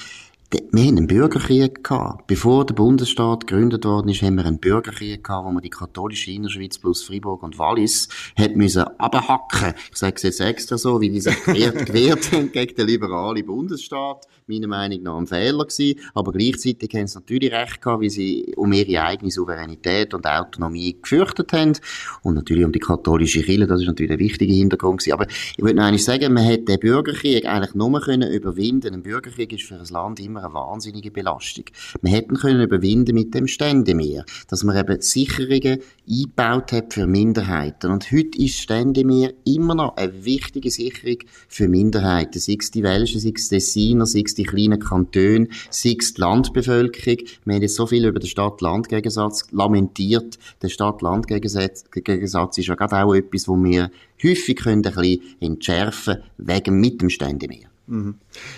wir 0.70 0.82
haben 0.82 0.98
einen 0.98 1.06
Bürgerkrieg 1.06 1.82
gehabt. 1.82 2.26
Bevor 2.26 2.66
der 2.66 2.74
Bundesstaat 2.74 3.46
gegründet 3.46 3.86
worden 3.86 4.10
ist, 4.10 4.20
haben 4.20 4.34
wir 4.36 4.44
einen 4.44 4.58
Bürgerkrieg 4.58 5.24
gehabt, 5.24 5.46
wo 5.46 5.50
man 5.50 5.62
die 5.62 5.70
katholische 5.70 6.30
Innerschweiz 6.30 6.78
plus 6.78 7.02
Fribourg 7.02 7.42
und 7.42 7.58
Wallis 7.58 8.08
hat 8.36 8.54
müssen 8.56 8.82
abhacken. 8.98 9.74
Ich 9.90 9.96
sage 9.96 10.16
es 10.16 10.22
jetzt 10.22 10.40
extra 10.40 10.76
so, 10.76 11.00
wie 11.00 11.08
die 11.08 11.20
sich 11.20 11.42
gewehrt, 11.44 11.86
gewehrt 11.86 12.32
haben 12.32 12.52
gegen 12.52 12.74
den 12.74 12.86
liberalen 12.86 13.46
Bundesstaat. 13.46 14.26
Meiner 14.52 14.68
Meinung 14.68 15.02
nach 15.02 15.16
ein 15.16 15.26
Fehler 15.26 15.64
gewesen. 15.64 15.98
Aber 16.14 16.32
gleichzeitig 16.32 16.90
haben 16.94 17.06
sie 17.06 17.18
natürlich 17.18 17.52
recht 17.52 17.80
gehabt, 17.80 18.02
wie 18.02 18.10
sie 18.10 18.52
um 18.56 18.72
ihre 18.72 19.02
eigene 19.02 19.30
Souveränität 19.30 20.12
und 20.12 20.26
Autonomie 20.26 20.98
gefürchtet 21.00 21.52
haben. 21.52 21.72
Und 22.22 22.34
natürlich 22.34 22.64
um 22.64 22.72
die 22.72 22.78
katholische 22.78 23.42
Kirche, 23.42 23.66
das 23.66 23.80
ist 23.80 23.86
natürlich 23.86 24.12
ein 24.12 24.18
wichtiger 24.18 24.52
Hintergrund 24.52 24.98
gewesen. 24.98 25.14
Aber 25.14 25.26
ich 25.28 25.62
würde 25.62 25.76
noch 25.76 25.84
eigentlich 25.84 26.04
sagen, 26.04 26.34
man 26.34 26.44
hätte 26.44 26.64
den 26.64 26.80
Bürgerkrieg 26.80 27.46
eigentlich 27.46 27.74
nur 27.74 28.00
können 28.00 28.30
überwinden. 28.30 28.94
Ein 28.94 29.02
Bürgerkrieg 29.02 29.52
ist 29.52 29.64
für 29.64 29.76
ein 29.76 29.86
Land 29.86 30.20
immer 30.20 30.44
eine 30.44 30.54
wahnsinnige 30.54 31.10
Belastung. 31.10 31.64
Wir 32.02 32.12
hätten 32.12 32.36
können 32.36 32.60
überwinden 32.60 33.14
mit 33.14 33.34
dem 33.34 33.46
Ständemeer, 33.46 34.24
dass 34.48 34.64
man 34.64 34.76
eben 34.76 35.00
Sicherungen 35.00 35.78
eingebaut 36.08 36.72
hat 36.72 36.92
für 36.92 37.06
Minderheiten. 37.06 37.90
Und 37.90 38.10
heute 38.12 38.38
ist 38.38 38.58
Ständemeer 38.58 39.32
immer 39.44 39.74
noch 39.74 39.96
eine 39.96 40.24
wichtige 40.24 40.70
Sicherung 40.70 41.18
für 41.48 41.68
Minderheiten. 41.68 42.38
Sei 42.38 42.56
es 42.58 42.70
die 42.70 42.82
Welschen, 42.82 43.20
sei 43.20 43.32
es 43.34 43.48
die 43.48 43.54
Tessiner, 43.56 44.06
sei 44.06 44.22
es 44.24 44.34
die 44.34 44.41
kleinen 44.44 44.80
Kantone, 44.80 45.48
sei 45.70 45.96
es 45.98 46.14
die 46.14 46.20
Landbevölkerung. 46.20 47.18
Wir 47.44 47.54
haben 47.54 47.62
jetzt 47.62 47.76
so 47.76 47.86
viel 47.86 48.04
über 48.06 48.20
den 48.20 48.28
Stadt-Land-Gegensatz 48.28 49.46
lamentiert. 49.52 50.38
Der 50.62 50.68
Stadt-Land-Gegensatz 50.68 52.58
ist 52.58 52.66
ja 52.66 52.74
gerade 52.74 53.04
auch 53.04 53.14
etwas, 53.14 53.48
wo 53.48 53.56
wir 53.56 53.90
häufig 54.22 54.56
können 54.56 54.84
ein 54.84 54.94
bisschen 54.94 55.20
entschärfen 55.40 56.18
wegen 56.38 56.80
mit 56.80 57.00
dem 57.00 57.10
Ständemeer. 57.10 57.71
Mhm. 57.92 58.14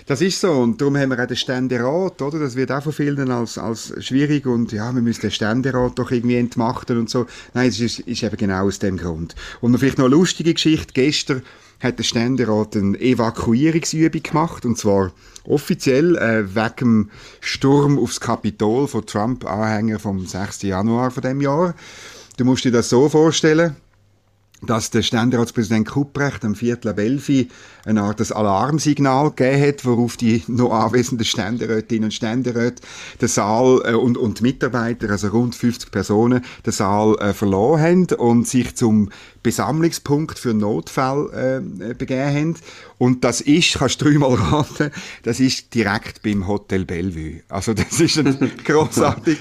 Das 0.07 0.21
ist 0.21 0.41
so 0.41 0.53
und 0.53 0.81
darum 0.81 0.97
haben 0.97 1.11
wir 1.11 1.21
auch 1.21 1.27
den 1.27 1.37
Ständerat, 1.37 2.23
oder? 2.23 2.39
Das 2.39 2.55
wird 2.55 2.71
auch 2.71 2.85
von 2.85 2.93
vielen 2.93 3.33
als, 3.33 3.59
als 3.59 3.93
schwierig 3.99 4.47
und 4.47 4.71
ja, 4.71 4.93
wir 4.95 5.03
müssen 5.03 5.23
den 5.23 5.33
Ständerat 5.33 5.99
doch 5.99 6.13
irgendwie 6.13 6.37
entmachten 6.37 6.99
und 6.99 7.11
so. 7.11 7.27
Nein, 7.53 7.69
es 7.69 7.81
ist, 7.81 7.99
ist 7.99 8.23
eben 8.23 8.37
genau 8.37 8.67
aus 8.67 8.79
dem 8.79 8.97
Grund. 8.97 9.35
Und 9.61 9.77
vielleicht 9.77 9.99
noch 9.99 10.05
eine 10.05 10.15
lustige 10.15 10.55
Geschichte. 10.55 10.93
Gestern 10.95 11.43
hat 11.81 11.99
der 11.99 12.05
Ständerat 12.05 12.77
eine 12.77 12.97
Evakuierungsübung 13.01 14.23
gemacht 14.23 14.65
und 14.65 14.79
zwar 14.79 15.13
offiziell 15.43 16.17
äh, 16.17 16.55
wegen 16.55 16.77
dem 16.79 17.11
Sturm 17.41 17.99
aufs 17.99 18.21
Kapitol 18.21 18.87
von 18.87 19.05
Trump-Anhänger 19.05 19.99
vom 19.99 20.25
6. 20.25 20.63
Januar 20.63 21.11
von 21.11 21.25
dem 21.25 21.41
Jahr. 21.41 21.75
Du 22.37 22.45
musst 22.45 22.65
dir 22.65 22.71
das 22.71 22.89
so 22.89 23.09
vorstellen 23.09 23.75
dass 24.67 24.91
der 24.91 25.03
Ständeratspräsident 25.03 25.89
Kupprecht 25.89 26.45
am 26.45 26.55
Viertel 26.55 26.89
ab 26.89 26.99
Elfi 26.99 27.49
eine 27.85 28.03
Art 28.03 28.33
Alarmsignal 28.33 29.31
gegeben 29.31 29.69
hat, 29.69 29.85
worauf 29.85 30.17
die 30.17 30.43
noch 30.47 30.73
anwesenden 30.73 31.25
Ständerätinnen 31.25 32.05
und 32.05 32.15
Ständeräte 32.15 32.83
den 33.21 33.29
Saal 33.29 33.83
äh, 33.85 33.95
und, 33.95 34.17
und 34.17 34.41
Mitarbeiter, 34.41 35.11
also 35.11 35.29
rund 35.29 35.55
50 35.55 35.91
Personen, 35.91 36.45
den 36.65 36.73
Saal 36.73 37.17
äh, 37.19 37.35
verloren 37.35 37.83
haben 37.83 38.07
und 38.17 38.49
sich 38.49 38.75
zum 38.75 39.11
Besammlungspunkt 39.43 40.39
für 40.39 40.55
Notfall 40.55 41.61
äh, 41.81 41.95
begeben 41.95 42.35
haben. 42.35 42.57
Und 42.97 43.25
das 43.25 43.43
ist, 43.43 43.75
kannst 43.75 44.01
du 44.01 44.07
dreimal 44.07 44.35
raten, 44.35 44.91
das 45.23 45.41
ist 45.41 45.75
direkt 45.75 46.23
beim 46.23 46.47
Hotel 46.49 46.85
Bellevue. 46.87 47.43
Also 47.49 47.75
das 47.75 48.01
ist 48.01 48.19
ein 48.19 48.53
grossartig. 48.65 49.39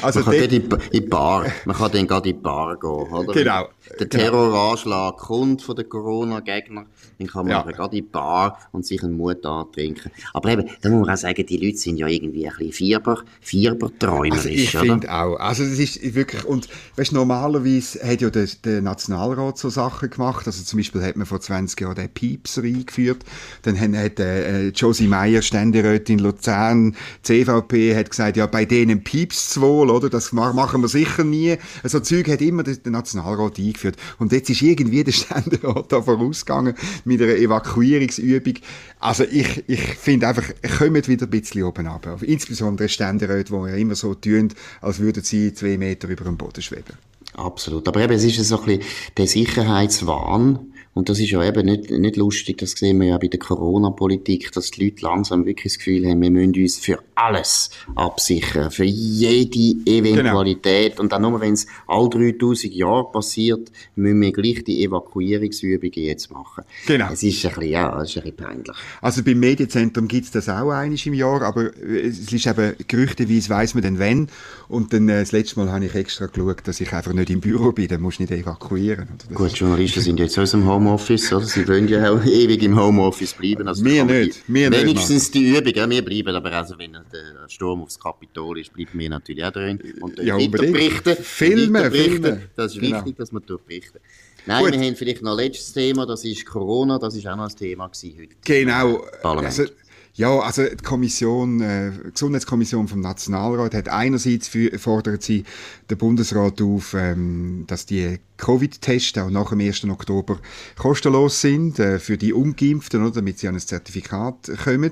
Also 0.00 0.20
man 0.20 0.38
kann 0.38 0.68
dort, 0.68 0.82
in 0.84 0.90
die 0.92 1.00
Bar, 1.02 1.46
man 1.66 1.76
kann 1.76 1.92
dann 1.92 2.06
gerade 2.06 2.30
in 2.30 2.36
die 2.36 2.42
Bar 2.42 2.78
gehen, 2.78 2.88
oder? 2.88 3.32
Genau. 3.34 3.68
Der 4.00 4.06
genau. 4.06 4.24
Terroranschlag 4.24 5.16
kommt 5.16 5.62
von 5.62 5.76
den 5.76 5.88
Corona-Gegnern, 5.88 6.86
dann 7.18 7.26
kann 7.26 7.46
man 7.46 7.52
ja. 7.52 7.62
gerade 7.62 7.96
in 7.96 8.04
die 8.04 8.10
Bar 8.10 8.58
und 8.72 8.86
sich 8.86 9.02
einen 9.02 9.16
Mut 9.16 9.44
antrinken. 9.44 10.10
Aber 10.32 10.50
eben, 10.50 10.68
da 10.80 10.88
muss 10.88 11.06
man 11.06 11.14
auch 11.14 11.18
sagen, 11.18 11.44
die 11.44 11.56
Leute 11.56 11.78
sind 11.78 11.96
ja 11.96 12.06
irgendwie 12.06 12.46
ein 12.46 12.54
bisschen 12.56 12.72
Fieber, 12.72 13.22
Fieberträumerisch, 13.40 14.36
also 14.36 14.48
ich 14.48 14.70
finde 14.70 15.12
auch. 15.12 15.36
Also 15.36 15.64
das 15.64 15.78
ist 15.78 16.14
wirklich, 16.14 16.44
und 16.44 16.68
weißt, 16.96 17.12
normalerweise 17.12 18.00
hat 18.06 18.20
ja 18.20 18.30
der, 18.30 18.48
der 18.64 18.82
Nationalrat 18.82 19.58
so 19.58 19.68
Sachen 19.68 20.10
gemacht, 20.10 20.46
also 20.46 20.62
zum 20.62 20.78
Beispiel 20.78 21.02
hat 21.02 21.16
man 21.16 21.26
vor 21.26 21.40
20 21.40 21.80
Jahren 21.80 21.94
den 21.94 22.08
Piepser 22.08 22.62
eingeführt. 22.62 23.24
Dann 23.62 23.78
hat 23.78 24.20
äh, 24.20 24.68
Josie 24.68 25.08
Meyer, 25.08 25.42
Ständerätin 25.42 26.18
Luzern, 26.18 26.96
CVP, 27.22 27.96
hat 27.96 28.10
gesagt, 28.10 28.36
ja, 28.36 28.46
bei 28.46 28.64
denen 28.64 29.02
piepst 29.02 29.60
wohl, 29.60 29.90
oder? 29.90 30.08
Das 30.08 30.32
machen 30.32 30.80
wir 30.80 30.88
sicher 30.88 31.24
nie. 31.24 31.56
Also 31.82 32.00
Zeug 32.00 32.28
hat 32.28 32.40
immer 32.40 32.62
der, 32.62 32.76
der 32.76 32.92
Nationalrat 32.92 33.58
eingeführt. 33.58 33.87
Und 34.18 34.32
jetzt 34.32 34.50
ist 34.50 34.62
irgendwie 34.62 35.04
der 35.04 35.12
Ständerat 35.12 35.92
da 35.92 36.02
vorausgegangen 36.02 36.74
mit 37.04 37.22
einer 37.22 37.34
Evakuierungsübung. 37.34 38.54
Also 39.00 39.24
ich, 39.24 39.64
ich 39.66 39.80
finde 39.80 40.28
einfach, 40.28 40.44
kommt 40.78 41.08
wieder 41.08 41.26
ein 41.26 41.30
bisschen 41.30 41.62
oben 41.64 41.86
ab. 41.86 42.06
Insbesondere 42.22 42.88
Ständeräte, 42.88 43.52
die 43.52 43.70
ja 43.70 43.76
immer 43.76 43.94
so 43.94 44.14
tun, 44.14 44.48
als 44.80 44.98
würden 44.98 45.22
sie 45.22 45.52
zwei 45.54 45.78
Meter 45.78 46.08
über 46.08 46.24
dem 46.24 46.36
Boden 46.36 46.62
schweben. 46.62 46.96
Absolut. 47.34 47.86
Aber 47.86 48.00
eben, 48.00 48.12
es 48.12 48.24
ist 48.24 48.42
so 48.48 48.60
ein 48.60 48.66
bisschen 48.66 48.82
der 49.16 49.26
Sicherheitswahn, 49.26 50.72
und 50.94 51.08
das 51.08 51.20
ist 51.20 51.30
ja 51.30 51.44
eben 51.44 51.66
nicht, 51.66 51.90
nicht 51.90 52.16
lustig, 52.16 52.58
das 52.58 52.72
sehen 52.72 53.00
wir 53.00 53.08
ja 53.08 53.18
bei 53.18 53.28
der 53.28 53.38
Corona-Politik, 53.38 54.52
dass 54.52 54.70
die 54.70 54.84
Leute 54.84 55.02
langsam 55.02 55.46
wirklich 55.46 55.74
das 55.74 55.78
Gefühl 55.78 56.08
haben, 56.08 56.20
wir 56.20 56.30
müssen 56.30 56.54
uns 56.60 56.78
für 56.78 56.98
alles 57.14 57.70
absichern, 57.94 58.70
für 58.70 58.84
jede 58.84 59.78
Eventualität. 59.90 60.92
Genau. 60.92 61.02
Und 61.02 61.12
dann 61.12 61.22
nur, 61.22 61.40
wenn 61.40 61.54
es 61.54 61.66
all 61.86 62.08
3000 62.08 62.72
Jahre 62.74 63.10
passiert, 63.10 63.70
müssen 63.96 64.20
wir 64.20 64.32
gleich 64.32 64.64
die 64.64 64.84
Evakuierungsübungen 64.84 65.92
jetzt 65.94 66.30
machen. 66.30 66.64
Genau. 66.86 67.12
Es 67.12 67.22
ist 67.22 67.44
ein 67.44 67.52
bisschen, 67.54 67.70
ja, 67.70 68.00
es 68.00 68.10
ist 68.10 68.16
ein 68.16 68.22
bisschen 68.22 68.36
peinlich. 68.36 68.76
Also 69.00 69.22
beim 69.22 69.38
Medienzentrum 69.40 70.08
gibt 70.08 70.26
es 70.26 70.30
das 70.30 70.48
auch 70.48 70.70
einiges 70.70 71.06
im 71.06 71.14
Jahr, 71.14 71.42
aber 71.42 71.70
es 71.76 72.32
ist 72.32 72.46
eben, 72.46 72.74
gerüchteweise 72.86 73.50
weiss 73.50 73.74
man 73.74 73.82
dann 73.82 73.98
wenn. 73.98 74.28
Und 74.68 74.92
dann, 74.92 75.08
äh, 75.08 75.20
das 75.20 75.32
letzte 75.32 75.58
Mal 75.60 75.72
habe 75.72 75.86
ich 75.86 75.94
extra 75.94 76.26
geschaut, 76.26 76.60
dass 76.64 76.80
ich 76.80 76.92
einfach 76.92 77.12
nicht 77.12 77.30
im 77.30 77.40
Büro 77.40 77.72
bin, 77.72 77.88
dann 77.88 78.00
musst 78.00 78.18
du 78.18 78.24
nicht 78.24 78.32
evakuieren. 78.32 79.08
Gut, 79.34 79.52
Journalisten 79.52 80.00
sind 80.00 80.20
jetzt 80.20 80.38
aus 80.38 80.52
dem 80.52 80.66
Homeoffice, 80.78 81.32
oder? 81.32 81.44
Sie 81.44 81.66
wollen 81.66 81.88
ja 81.88 82.10
auch 82.10 82.24
ewig 82.24 82.62
im 82.62 82.78
Homeoffice 82.78 83.34
bleiben. 83.34 83.66
Also 83.66 83.84
wir 83.84 84.04
nicht, 84.04 84.42
wir 84.46 84.70
nicht. 84.70 84.82
Wenigstens 84.82 85.30
die 85.30 85.56
Übung, 85.56 85.74
ja, 85.74 85.88
wir 85.88 86.04
bleiben, 86.04 86.34
aber 86.34 86.52
also 86.52 86.78
wenn 86.78 86.92
der 86.92 87.48
Sturm 87.48 87.82
aufs 87.82 87.98
Kapitol 87.98 88.60
ist, 88.60 88.72
bleiben 88.72 88.98
wir 88.98 89.10
natürlich 89.10 89.44
auch 89.44 89.50
drin. 89.50 89.80
Und 90.00 90.18
ja, 90.18 90.36
berichten. 90.36 91.16
Filmen, 91.20 91.90
filmen. 91.90 92.42
Das 92.56 92.74
ist 92.74 92.80
genau. 92.80 92.98
wichtig, 92.98 93.16
dass 93.16 93.32
wir 93.32 93.40
berichten. 93.40 93.98
Nein, 94.46 94.64
Gut. 94.64 94.72
wir 94.72 94.80
haben 94.80 94.96
vielleicht 94.96 95.22
noch 95.22 95.32
ein 95.32 95.44
letztes 95.44 95.72
Thema, 95.72 96.06
das 96.06 96.24
ist 96.24 96.46
Corona, 96.46 96.98
das 96.98 97.14
ist 97.16 97.26
auch 97.26 97.36
noch 97.36 97.50
ein 97.50 97.56
Thema 97.56 97.88
gewesen 97.88 98.18
heute. 98.18 98.34
Genau. 98.44 99.04
Parlament. 99.20 99.58
Also, 99.58 99.70
ja, 100.18 100.36
also 100.40 100.64
die 100.64 100.82
Kommission, 100.82 101.60
äh, 101.60 101.92
Gesundheitskommission 102.12 102.88
vom 102.88 103.00
Nationalrat 103.00 103.72
hat 103.72 103.88
einerseits 103.88 104.48
für, 104.48 104.76
fordert 104.76 105.22
sie 105.22 105.44
den 105.88 105.96
Bundesrat 105.96 106.60
auf, 106.60 106.94
ähm, 106.94 107.62
dass 107.68 107.86
die 107.86 108.18
Covid-Tests 108.36 109.16
auch 109.16 109.30
nach 109.30 109.50
dem 109.50 109.60
1. 109.60 109.84
Oktober 109.84 110.40
kostenlos 110.76 111.40
sind 111.40 111.78
äh, 111.78 112.00
für 112.00 112.18
die 112.18 112.32
Ungeimpften, 112.32 113.00
oder, 113.00 113.12
damit 113.12 113.38
sie 113.38 113.46
an 113.46 113.54
ein 113.54 113.60
Zertifikat 113.60 114.50
kommen. 114.64 114.90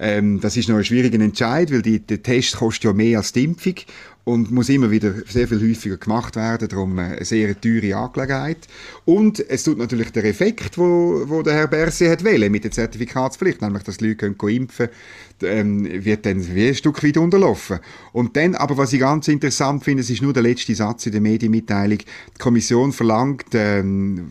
Ähm, 0.00 0.40
das 0.40 0.56
ist 0.56 0.68
noch 0.68 0.78
ein 0.78 0.84
schwieriger 0.84 1.20
Entscheid, 1.20 1.70
weil 1.70 1.82
die, 1.82 2.00
der 2.00 2.24
Test 2.24 2.56
kostet 2.56 2.84
ja 2.84 2.92
mehr 2.92 3.18
als 3.18 3.32
die 3.32 3.44
Impfung 3.44 3.74
und 4.26 4.50
muss 4.50 4.68
immer 4.68 4.90
wieder 4.90 5.14
sehr 5.28 5.46
viel 5.46 5.60
häufiger 5.60 5.98
gemacht 5.98 6.34
werden, 6.34 6.66
darum 6.66 6.98
eine 6.98 7.24
sehr 7.24 7.58
teure 7.60 7.94
Angelegenheit. 7.94 8.66
Und 9.04 9.38
es 9.48 9.62
tut 9.62 9.78
natürlich 9.78 10.10
der 10.10 10.24
Effekt, 10.24 10.76
wo, 10.78 11.22
wo 11.26 11.42
der 11.42 11.54
Herr 11.54 11.68
Berse 11.68 12.10
hat 12.10 12.24
wählen 12.24 12.50
mit 12.50 12.64
der 12.64 12.72
Zertifikatspflicht, 12.72 13.62
nämlich, 13.62 13.84
dass 13.84 13.98
die 13.98 14.08
Leute 14.08 14.34
können 14.34 14.56
impfen 14.56 14.88
können, 14.88 14.98
ähm, 15.42 15.86
wird 16.04 16.26
dann 16.26 16.40
ein 16.40 16.74
Stück 16.74 17.02
weit 17.02 17.16
unterlaufen. 17.16 17.80
Und 18.12 18.36
dann, 18.36 18.54
aber 18.54 18.76
was 18.76 18.92
ich 18.92 19.00
ganz 19.00 19.28
interessant 19.28 19.84
finde, 19.84 20.02
es 20.02 20.10
ist 20.10 20.22
nur 20.22 20.32
der 20.32 20.42
letzte 20.42 20.74
Satz 20.74 21.06
in 21.06 21.12
der 21.12 21.20
Medienmitteilung, 21.20 21.98
die 21.98 22.38
Kommission 22.38 22.92
verlangt, 22.92 23.46
ähm, 23.52 24.30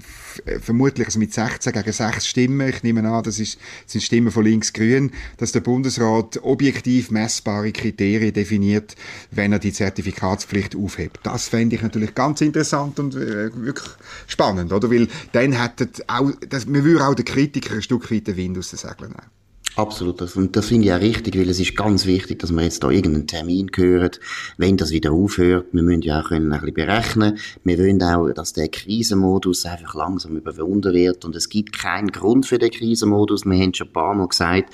vermutlich 0.62 1.08
also 1.08 1.20
mit 1.20 1.34
16 1.34 1.74
gegen 1.74 1.92
6 1.92 2.28
Stimmen, 2.28 2.68
ich 2.68 2.84
nehme 2.84 3.08
an, 3.10 3.24
das, 3.24 3.40
ist, 3.40 3.58
das 3.84 3.94
sind 3.94 4.02
Stimmen 4.02 4.32
von 4.32 4.44
links-grün, 4.44 5.12
dass 5.38 5.52
der 5.52 5.62
Bundesrat 5.62 6.40
objektiv 6.44 7.12
messbare 7.12 7.72
Kriterien 7.72 8.34
definiert, 8.34 8.96
wenn 9.32 9.52
er 9.52 9.60
die 9.60 9.72
Zertifikatspflicht 9.72 10.76
aufhebt. 10.76 11.20
Das 11.24 11.48
fände 11.48 11.76
ich 11.76 11.82
natürlich 11.82 12.16
ganz 12.16 12.42
interessant 12.42 13.00
und 13.00 13.16
äh, 13.16 13.52
wirklich 13.56 13.90
spannend, 14.28 14.74
oder? 14.74 14.90
Weil 14.90 15.08
dann 15.32 15.54
hätten 15.54 15.90
auch, 16.08 16.32
das, 16.50 16.66
man 16.66 16.84
würde 16.84 17.06
auch 17.06 17.16
den 17.16 17.26
Kritiker 17.26 17.76
ein 17.76 17.82
Stück 17.82 18.12
weit 18.12 18.28
den 18.28 18.38
Wind 18.38 18.58
aus 18.58 18.70
den 18.70 18.78
Segeln 18.78 19.12
nehmen. 19.12 19.45
Absolut. 19.76 20.22
Und 20.38 20.56
das 20.56 20.68
finde 20.68 20.88
ich 20.88 20.94
auch 20.94 21.02
richtig, 21.02 21.36
weil 21.38 21.50
es 21.50 21.60
ist 21.60 21.76
ganz 21.76 22.06
wichtig, 22.06 22.40
dass 22.40 22.52
wir 22.52 22.64
jetzt 22.64 22.82
da 22.84 22.90
irgendeinen 22.90 23.28
Termin 23.28 23.70
hören, 23.76 24.12
wenn 24.58 24.78
das 24.78 24.92
wieder 24.92 25.12
aufhört. 25.12 25.68
Wir 25.74 25.84
müssen 25.84 26.02
ja 26.02 26.22
auch 26.22 26.32
ein 26.32 26.50
bisschen 26.50 26.74
berechnen. 26.74 27.38
Wir 27.64 27.78
wollen 27.78 28.02
auch, 28.02 28.32
dass 28.32 28.54
der 28.54 28.70
Krisenmodus 28.70 29.66
einfach 29.66 29.94
langsam 29.96 30.38
überwunden 30.38 30.94
wird. 30.94 31.26
Und 31.26 31.36
es 31.36 31.50
gibt 31.50 31.78
keinen 31.78 32.12
Grund 32.12 32.46
für 32.46 32.58
den 32.58 32.72
Krisenmodus. 32.72 33.46
Wir 33.46 33.58
haben 33.58 33.74
schon 33.74 33.88
ein 33.88 33.94
paar 33.94 34.16
Mal 34.16 34.28
gesagt, 34.28 34.74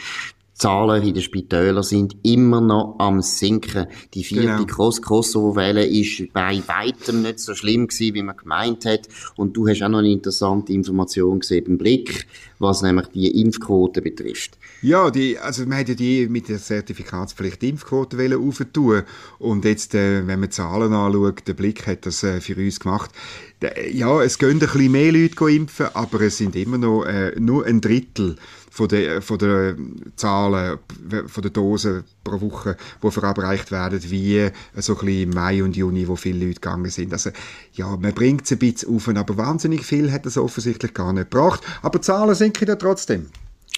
Zahlen 0.62 1.02
in 1.02 1.16
den 1.16 1.24
Spitälern 1.24 1.82
sind 1.82 2.18
immer 2.22 2.62
noch 2.62 2.96
am 3.00 3.24
sinken. 3.24 3.88
Die 4.14 4.24
vierte 4.24 4.64
genau. 4.64 4.92
Kosovo-Welle 4.92 5.84
ist 5.88 6.32
bei 6.34 6.62
weitem 6.68 7.24
nicht 7.24 7.40
so 7.40 7.56
schlimm 7.56 7.88
gewesen, 7.88 8.14
wie 8.14 8.22
man 8.22 8.38
gemeint 8.38 8.86
hat. 8.86 9.08
Und 9.38 9.58
du 9.58 9.68
hast 9.68 9.82
auch 9.82 9.90
noch 9.90 9.98
eine 9.98 10.12
interessante 10.12 10.72
Information 10.72 11.40
gesehen 11.40 11.66
im 11.66 11.80
Blick, 11.80 12.28
was 12.60 12.84
nämlich 12.84 13.08
die 13.08 13.42
Impfquote 13.42 14.04
betrifft. 14.04 14.60
Ja, 14.84 15.10
die, 15.10 15.40
also 15.40 15.66
man 15.66 15.80
hat 15.80 15.90
ja 15.90 15.96
die 15.96 16.28
mit 16.28 16.48
der 16.48 16.60
Zertifikatspflicht 16.60 17.64
Impfquote 17.64 18.38
aufentun. 18.38 19.02
Und 19.40 19.66
jetzt, 19.66 19.96
äh, 19.96 20.28
wenn 20.28 20.42
man 20.42 20.52
Zahlen 20.52 20.94
anschaut, 20.94 21.48
der 21.48 21.56
Blick 21.56 21.88
hat 21.88 22.06
das 22.06 22.22
äh, 22.22 22.40
für 22.40 22.56
uns 22.56 22.80
gemacht. 22.80 23.10
Ja, 23.92 24.22
es 24.22 24.38
gehen 24.38 24.52
ein 24.52 24.60
bisschen 24.60 24.92
mehr 24.92 25.12
Leute 25.12 25.50
impfen, 25.50 25.88
aber 25.94 26.22
es 26.22 26.38
sind 26.38 26.56
immer 26.56 26.78
noch 26.78 27.06
äh, 27.06 27.40
nur 27.40 27.66
ein 27.66 27.82
Drittel 27.82 28.36
von 28.72 28.88
den, 28.88 29.22
von 29.22 29.38
den 29.38 30.12
Zahlen, 30.16 30.80
von 31.28 31.44
den 31.44 31.54
Dosen 31.54 32.06
pro 32.24 32.40
Woche, 32.40 32.78
die 33.04 33.12
verabreicht 33.12 33.70
werden, 33.70 34.00
wie 34.10 34.50
so 34.78 34.94
ein 34.94 35.06
bisschen 35.06 35.24
im 35.24 35.30
Mai 35.32 35.62
und 35.62 35.76
Juni, 35.76 36.08
wo 36.08 36.16
viele 36.16 36.46
Leute 36.46 36.62
gegangen 36.62 36.90
sind. 36.90 37.12
Also, 37.12 37.32
ja, 37.74 37.98
man 37.98 38.14
bringt 38.14 38.46
es 38.46 38.52
ein 38.54 38.60
bisschen 38.60 38.96
auf, 38.96 39.10
aber 39.10 39.36
wahnsinnig 39.36 39.86
viel 39.86 40.12
hat 40.12 40.26
es 40.26 40.38
offensichtlich 40.38 40.94
gar 40.94 41.12
nicht 41.12 41.30
gebracht. 41.30 41.62
Aber 41.82 42.02
Zahlen 42.02 42.34
sinken 42.34 42.68
ja 42.68 42.78
trotzdem. 42.78 43.28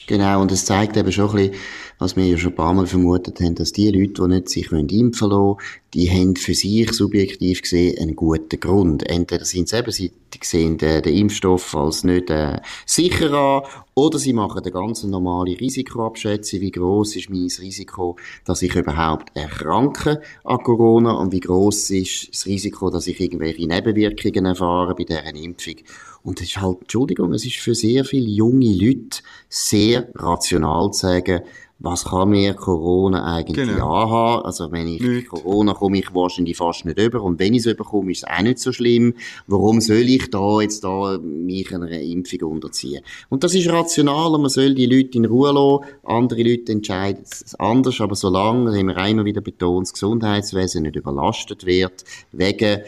Genau, 0.08 0.42
und 0.42 0.52
es 0.52 0.66
zeigt 0.66 0.98
eben 0.98 1.12
schon 1.12 1.30
ein 1.30 1.36
bisschen, 1.36 1.56
was 2.00 2.16
wir 2.16 2.26
ja 2.26 2.38
schon 2.38 2.52
ein 2.52 2.56
paar 2.56 2.74
Mal 2.74 2.88
vermutet 2.88 3.40
haben, 3.40 3.56
dass 3.56 3.72
die 3.72 3.90
Leute, 3.90 4.22
die 4.22 4.28
nicht 4.28 4.50
sich 4.50 4.72
impfen 4.72 5.30
lassen 5.30 5.58
die 5.94 6.10
haben 6.10 6.36
für 6.36 6.54
sich 6.54 6.92
subjektiv 6.92 7.62
gesehen 7.62 8.00
einen 8.00 8.16
guten 8.16 8.60
Grund. 8.60 9.08
Entweder 9.08 9.46
sind 9.46 9.70
sie 9.70 9.78
eben, 9.78 9.92
sie 9.92 10.12
sehen 10.42 10.78
den, 10.78 11.04
den 11.04 11.16
Impfstoff 11.16 11.76
als 11.76 12.04
nicht 12.04 12.30
äh, 12.30 12.60
sicher 12.86 13.32
an, 13.34 13.62
oder 13.94 14.18
sie 14.18 14.34
machen 14.34 14.62
eine 14.62 14.72
ganz 14.72 15.04
normale 15.04 15.60
Risikoabschätzung, 15.60 16.62
wie 16.62 16.72
groß 16.72 17.16
ist 17.16 17.30
mein 17.30 17.48
Risiko, 17.60 18.18
dass 18.44 18.64
ich 18.64 18.76
überhaupt 18.76 19.36
erkranke 19.36 20.22
an 20.44 20.64
Corona 20.64 21.12
und 21.14 21.32
wie 21.32 21.40
groß 21.40 21.92
ist 21.92 22.30
das 22.34 22.48
Risiko, 22.48 22.90
dass 22.90 23.08
ich 23.08 23.20
irgendwelche 23.20 23.68
Nebenwirkungen 23.68 24.46
erfahre 24.46 24.96
bei 24.96 25.04
deren 25.04 25.36
Impfung. 25.36 25.76
Und 26.24 26.40
es 26.40 26.48
ist 26.48 26.62
halt, 26.62 26.82
Entschuldigung, 26.82 27.34
es 27.34 27.46
ist 27.46 27.58
für 27.58 27.76
sehr 27.76 28.06
viele 28.06 28.30
junge 28.30 28.72
Leute 28.74 29.20
sehr 29.50 30.08
rational 30.16 30.92
zu 30.92 31.02
sagen, 31.02 31.42
was 31.84 32.06
kann 32.06 32.30
mir 32.30 32.54
Corona 32.54 33.36
eigentlich 33.36 33.68
genau. 33.68 33.94
anhaben? 33.94 34.46
Also 34.46 34.72
wenn 34.72 34.88
ich 34.88 35.02
nicht. 35.02 35.28
Corona 35.28 35.74
komme 35.74 36.00
ich 36.00 36.16
wahrscheinlich 36.16 36.56
fast 36.56 36.86
nicht 36.86 36.98
über 36.98 37.22
und 37.22 37.40
wenn 37.40 37.54
ich 37.54 37.60
es 37.60 37.66
überkomme, 37.66 38.12
ist 38.12 38.24
es 38.24 38.30
auch 38.30 38.42
nicht 38.42 38.60
so 38.60 38.72
schlimm. 38.72 39.16
Warum 39.48 39.82
soll 39.82 40.08
ich 40.08 40.30
da 40.30 40.62
jetzt 40.62 40.86
da 40.86 41.18
mich 41.22 41.76
einer 41.76 41.92
Impfung 41.92 42.52
unterziehen? 42.54 43.04
Und 43.28 43.44
das 43.44 43.54
ist 43.54 43.70
rational 43.70 44.34
und 44.34 44.44
man 44.44 44.50
soll 44.50 44.74
die 44.76 44.86
Leute 44.86 45.18
in 45.18 45.26
Ruhe 45.26 45.52
lassen. 45.52 45.84
Andere 46.04 46.44
Leute 46.44 46.72
entscheiden 46.72 47.24
es 47.24 47.54
anders, 47.56 48.00
aber 48.00 48.16
solange, 48.16 48.66
das 48.66 48.76
haben 48.76 48.88
wir 48.88 49.08
immer 49.08 49.26
wieder 49.26 49.42
betont, 49.42 49.88
das 49.88 49.94
Gesundheitswesen 49.94 50.84
nicht 50.84 50.96
überlastet 50.96 51.66
wird, 51.66 52.06
wegen 52.32 52.82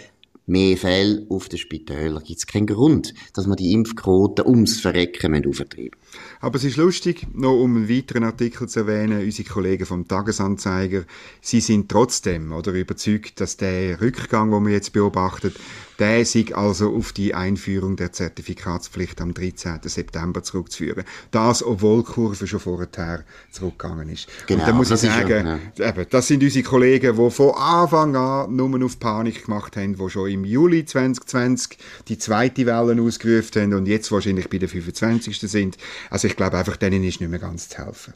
mehr 0.45 0.77
Fälle 0.77 1.25
auf 1.29 1.49
den 1.49 1.59
Spitälern 1.59 2.23
gibt 2.23 2.39
es 2.39 2.47
keinen 2.47 2.67
Grund, 2.67 3.13
dass 3.33 3.47
man 3.47 3.57
die 3.57 3.73
Impfquote 3.73 4.47
ums 4.47 4.79
Verrecken 4.79 5.47
auftreiben 5.47 5.91
Aber 6.39 6.57
es 6.57 6.63
ist 6.63 6.77
lustig, 6.77 7.27
noch 7.33 7.59
um 7.59 7.75
einen 7.75 7.89
weiteren 7.89 8.23
Artikel 8.23 8.67
zu 8.67 8.81
erwähnen, 8.81 9.23
unsere 9.23 9.47
Kollegen 9.47 9.85
vom 9.85 10.07
Tagesanzeiger, 10.07 11.03
sie 11.41 11.61
sind 11.61 11.89
trotzdem 11.89 12.51
oder 12.51 12.71
überzeugt, 12.73 13.41
dass 13.41 13.57
der 13.57 14.01
Rückgang, 14.01 14.51
den 14.51 14.63
man 14.63 14.71
jetzt 14.71 14.93
beobachtet, 14.93 15.55
der 15.99 16.25
sich 16.25 16.55
also 16.55 16.93
auf 16.95 17.13
die 17.13 17.33
Einführung 17.33 17.95
der 17.95 18.11
Zertifikatspflicht 18.11 19.21
am 19.21 19.33
13. 19.33 19.79
September 19.83 20.43
zurückzuführen. 20.43 21.05
Das, 21.31 21.63
obwohl 21.63 22.03
die 22.03 22.11
Kurve 22.11 22.47
schon 22.47 22.59
vorher 22.59 23.23
zurückgegangen 23.51 24.09
ist. 24.09 24.27
Genau, 24.47 24.61
Und 24.61 24.69
da 24.69 24.73
muss 24.73 24.91
ich 24.91 24.99
sagen, 24.99 25.59
ja. 25.77 25.89
eben, 25.89 26.05
das 26.09 26.27
sind 26.27 26.43
unsere 26.43 26.63
Kollegen, 26.63 27.15
die 27.15 27.31
von 27.31 27.51
Anfang 27.55 28.15
an 28.15 28.55
nur 28.55 28.83
auf 28.83 28.99
Panik 28.99 29.45
gemacht 29.45 29.77
haben, 29.77 29.95
die 29.95 30.09
schon 30.09 30.29
im 30.29 30.45
Juli 30.45 30.85
2020 30.85 31.77
die 32.07 32.17
zweite 32.17 32.65
Welle 32.65 33.01
ausgerufen 33.01 33.61
haben 33.61 33.73
und 33.73 33.85
jetzt 33.87 34.11
wahrscheinlich 34.11 34.49
bei 34.49 34.57
der 34.57 34.69
25. 34.69 35.39
sind. 35.39 35.77
Also 36.09 36.27
ich 36.27 36.35
glaube 36.35 36.57
einfach, 36.57 36.77
denen 36.77 37.03
ist 37.03 37.21
nicht 37.21 37.29
mehr 37.29 37.39
ganz 37.39 37.69
zu 37.69 37.77
helfen. 37.77 38.13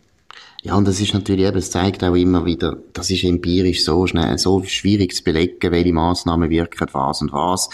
Ja, 0.61 0.75
und 0.75 0.87
das 0.87 0.99
ist 0.99 1.13
natürlich 1.13 1.45
eben, 1.45 1.57
es 1.57 1.71
zeigt 1.71 2.03
auch 2.03 2.15
immer 2.15 2.45
wieder, 2.45 2.77
das 2.93 3.09
ist 3.09 3.23
empirisch 3.23 3.83
so 3.83 4.05
schnell, 4.07 4.37
so 4.37 4.63
schwierig 4.63 5.15
zu 5.15 5.23
belegen, 5.23 5.71
welche 5.71 5.93
Massnahmen 5.93 6.49
wirken, 6.49 6.87
was 6.91 7.21
und 7.21 7.31
was. 7.31 7.69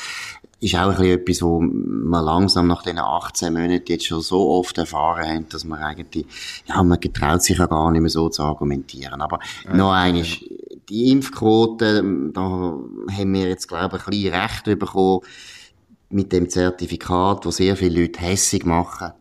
Ist 0.61 0.75
auch 0.75 0.89
ein 0.91 0.95
bisschen 0.95 1.19
etwas, 1.19 1.41
wo 1.41 1.59
man 1.61 2.23
langsam 2.23 2.67
nach 2.67 2.83
diesen 2.83 2.99
18 2.99 3.53
Monaten 3.53 3.85
jetzt 3.87 4.05
schon 4.05 4.21
so 4.21 4.49
oft 4.51 4.77
erfahren 4.77 5.27
haben, 5.27 5.49
dass 5.49 5.65
man 5.65 5.79
eigentlich, 5.79 6.25
ja, 6.65 6.81
man 6.83 6.99
getraut 6.99 7.43
sich 7.43 7.57
ja 7.57 7.65
gar 7.65 7.91
nicht 7.91 8.01
mehr 8.01 8.09
so 8.09 8.29
zu 8.29 8.43
argumentieren. 8.43 9.21
Aber 9.21 9.39
ja, 9.65 9.75
noch 9.75 9.91
eines, 9.91 10.39
ja. 10.39 10.47
die 10.87 11.11
Impfquote, 11.11 12.03
da 12.33 12.41
haben 12.41 13.33
wir 13.33 13.49
jetzt, 13.49 13.67
glaube 13.67 13.97
ich, 13.97 14.07
ein 14.07 14.11
bisschen 14.11 14.33
Recht 14.33 14.79
bekommen 14.79 15.21
mit 16.09 16.31
dem 16.31 16.49
Zertifikat, 16.49 17.45
wo 17.45 17.51
sehr 17.51 17.75
viele 17.75 18.01
Leute 18.01 18.21
hässig 18.21 18.63
machen 18.63 19.11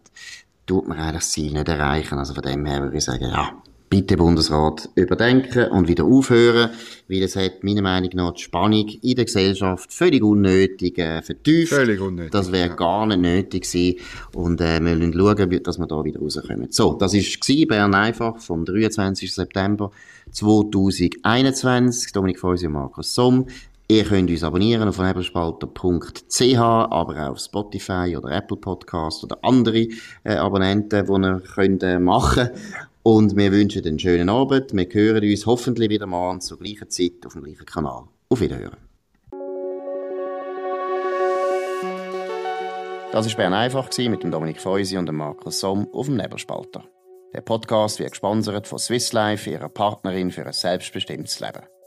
tut 0.66 0.88
man 0.88 0.98
eigentlich 0.98 1.16
das 1.16 1.30
Ziel 1.30 1.52
nicht 1.52 1.68
erreichen. 1.68 2.18
Also 2.18 2.34
von 2.34 2.42
dem 2.42 2.64
her 2.64 2.82
würde 2.82 2.96
ich 2.96 3.04
sagen, 3.04 3.24
ja, 3.24 3.52
bitte 3.94 4.16
Bundesrat 4.16 4.88
überdenken 4.96 5.70
und 5.70 5.86
wieder 5.86 6.04
aufhören, 6.04 6.70
weil 7.08 7.22
es 7.22 7.36
hat 7.36 7.62
meiner 7.62 7.82
Meinung 7.82 8.10
nach 8.14 8.32
die 8.32 8.42
Spannung 8.42 8.88
in 8.88 9.14
der 9.14 9.24
Gesellschaft 9.24 9.92
völlig 9.92 10.22
unnötig 10.22 10.98
äh, 10.98 11.22
vertieft. 11.22 11.72
Völlig 11.72 12.00
unnötig. 12.00 12.32
Das 12.32 12.50
wäre 12.50 12.70
ja. 12.70 12.74
gar 12.74 13.06
nicht 13.06 13.20
nötig 13.20 13.62
gewesen 13.62 14.00
und 14.34 14.60
äh, 14.60 14.80
wir 14.80 14.96
müssen 14.96 15.12
schauen, 15.12 15.62
dass 15.62 15.78
wir 15.78 15.86
da 15.86 16.04
wieder 16.04 16.18
rauskommen. 16.18 16.72
So, 16.72 16.94
das 16.94 17.14
war 17.14 17.66
Bern 17.68 17.94
einfach 17.94 18.38
vom 18.38 18.64
23. 18.64 19.32
September 19.32 19.92
2021. 20.32 22.12
Dominik 22.12 22.40
Feusi 22.40 22.66
und 22.66 22.72
Markus 22.72 23.14
Somm. 23.14 23.46
Ihr 23.86 24.04
könnt 24.04 24.30
uns 24.30 24.42
abonnieren 24.42 24.88
auf 24.88 24.98
nebelspalter.ch, 24.98 26.58
aber 26.58 27.26
auch 27.26 27.32
auf 27.32 27.38
Spotify 27.38 28.16
oder 28.16 28.30
Apple 28.30 28.56
Podcast 28.56 29.22
oder 29.24 29.36
andere 29.42 29.88
äh, 30.24 30.36
Abonnenten, 30.36 31.04
die 31.04 31.12
ihr 31.12 31.42
könnt, 31.54 31.82
äh, 31.82 31.98
machen 31.98 32.48
Und 33.02 33.36
wir 33.36 33.52
wünschen 33.52 33.84
einen 33.84 33.98
schönen 33.98 34.30
Abend. 34.30 34.72
Wir 34.72 34.88
hören 34.90 35.22
uns 35.22 35.44
hoffentlich 35.44 35.90
wieder 35.90 36.06
morgen 36.06 36.40
zur 36.40 36.58
gleichen 36.58 36.88
Zeit 36.88 37.26
auf 37.26 37.34
dem 37.34 37.44
gleichen 37.44 37.66
Kanal. 37.66 38.04
Auf 38.30 38.40
Wiederhören. 38.40 38.78
Das 43.12 43.28
war 43.28 43.36
Bern 43.36 43.52
einfach 43.52 43.90
mit 43.98 44.22
dem 44.22 44.30
Dominik 44.30 44.62
Feusi 44.62 44.96
und 44.96 45.06
dem 45.06 45.16
Markus 45.16 45.60
Somm 45.60 45.86
auf 45.92 46.06
dem 46.06 46.16
Nebelspalter. 46.16 46.84
Der 47.34 47.42
Podcast 47.42 47.98
wird 47.98 48.12
gesponsert 48.12 48.66
von 48.66 48.78
Swiss 48.78 49.12
Life, 49.12 49.50
ihrer 49.50 49.68
Partnerin 49.68 50.30
für 50.30 50.46
ein 50.46 50.52
selbstbestimmtes 50.54 51.40
Leben. 51.40 51.64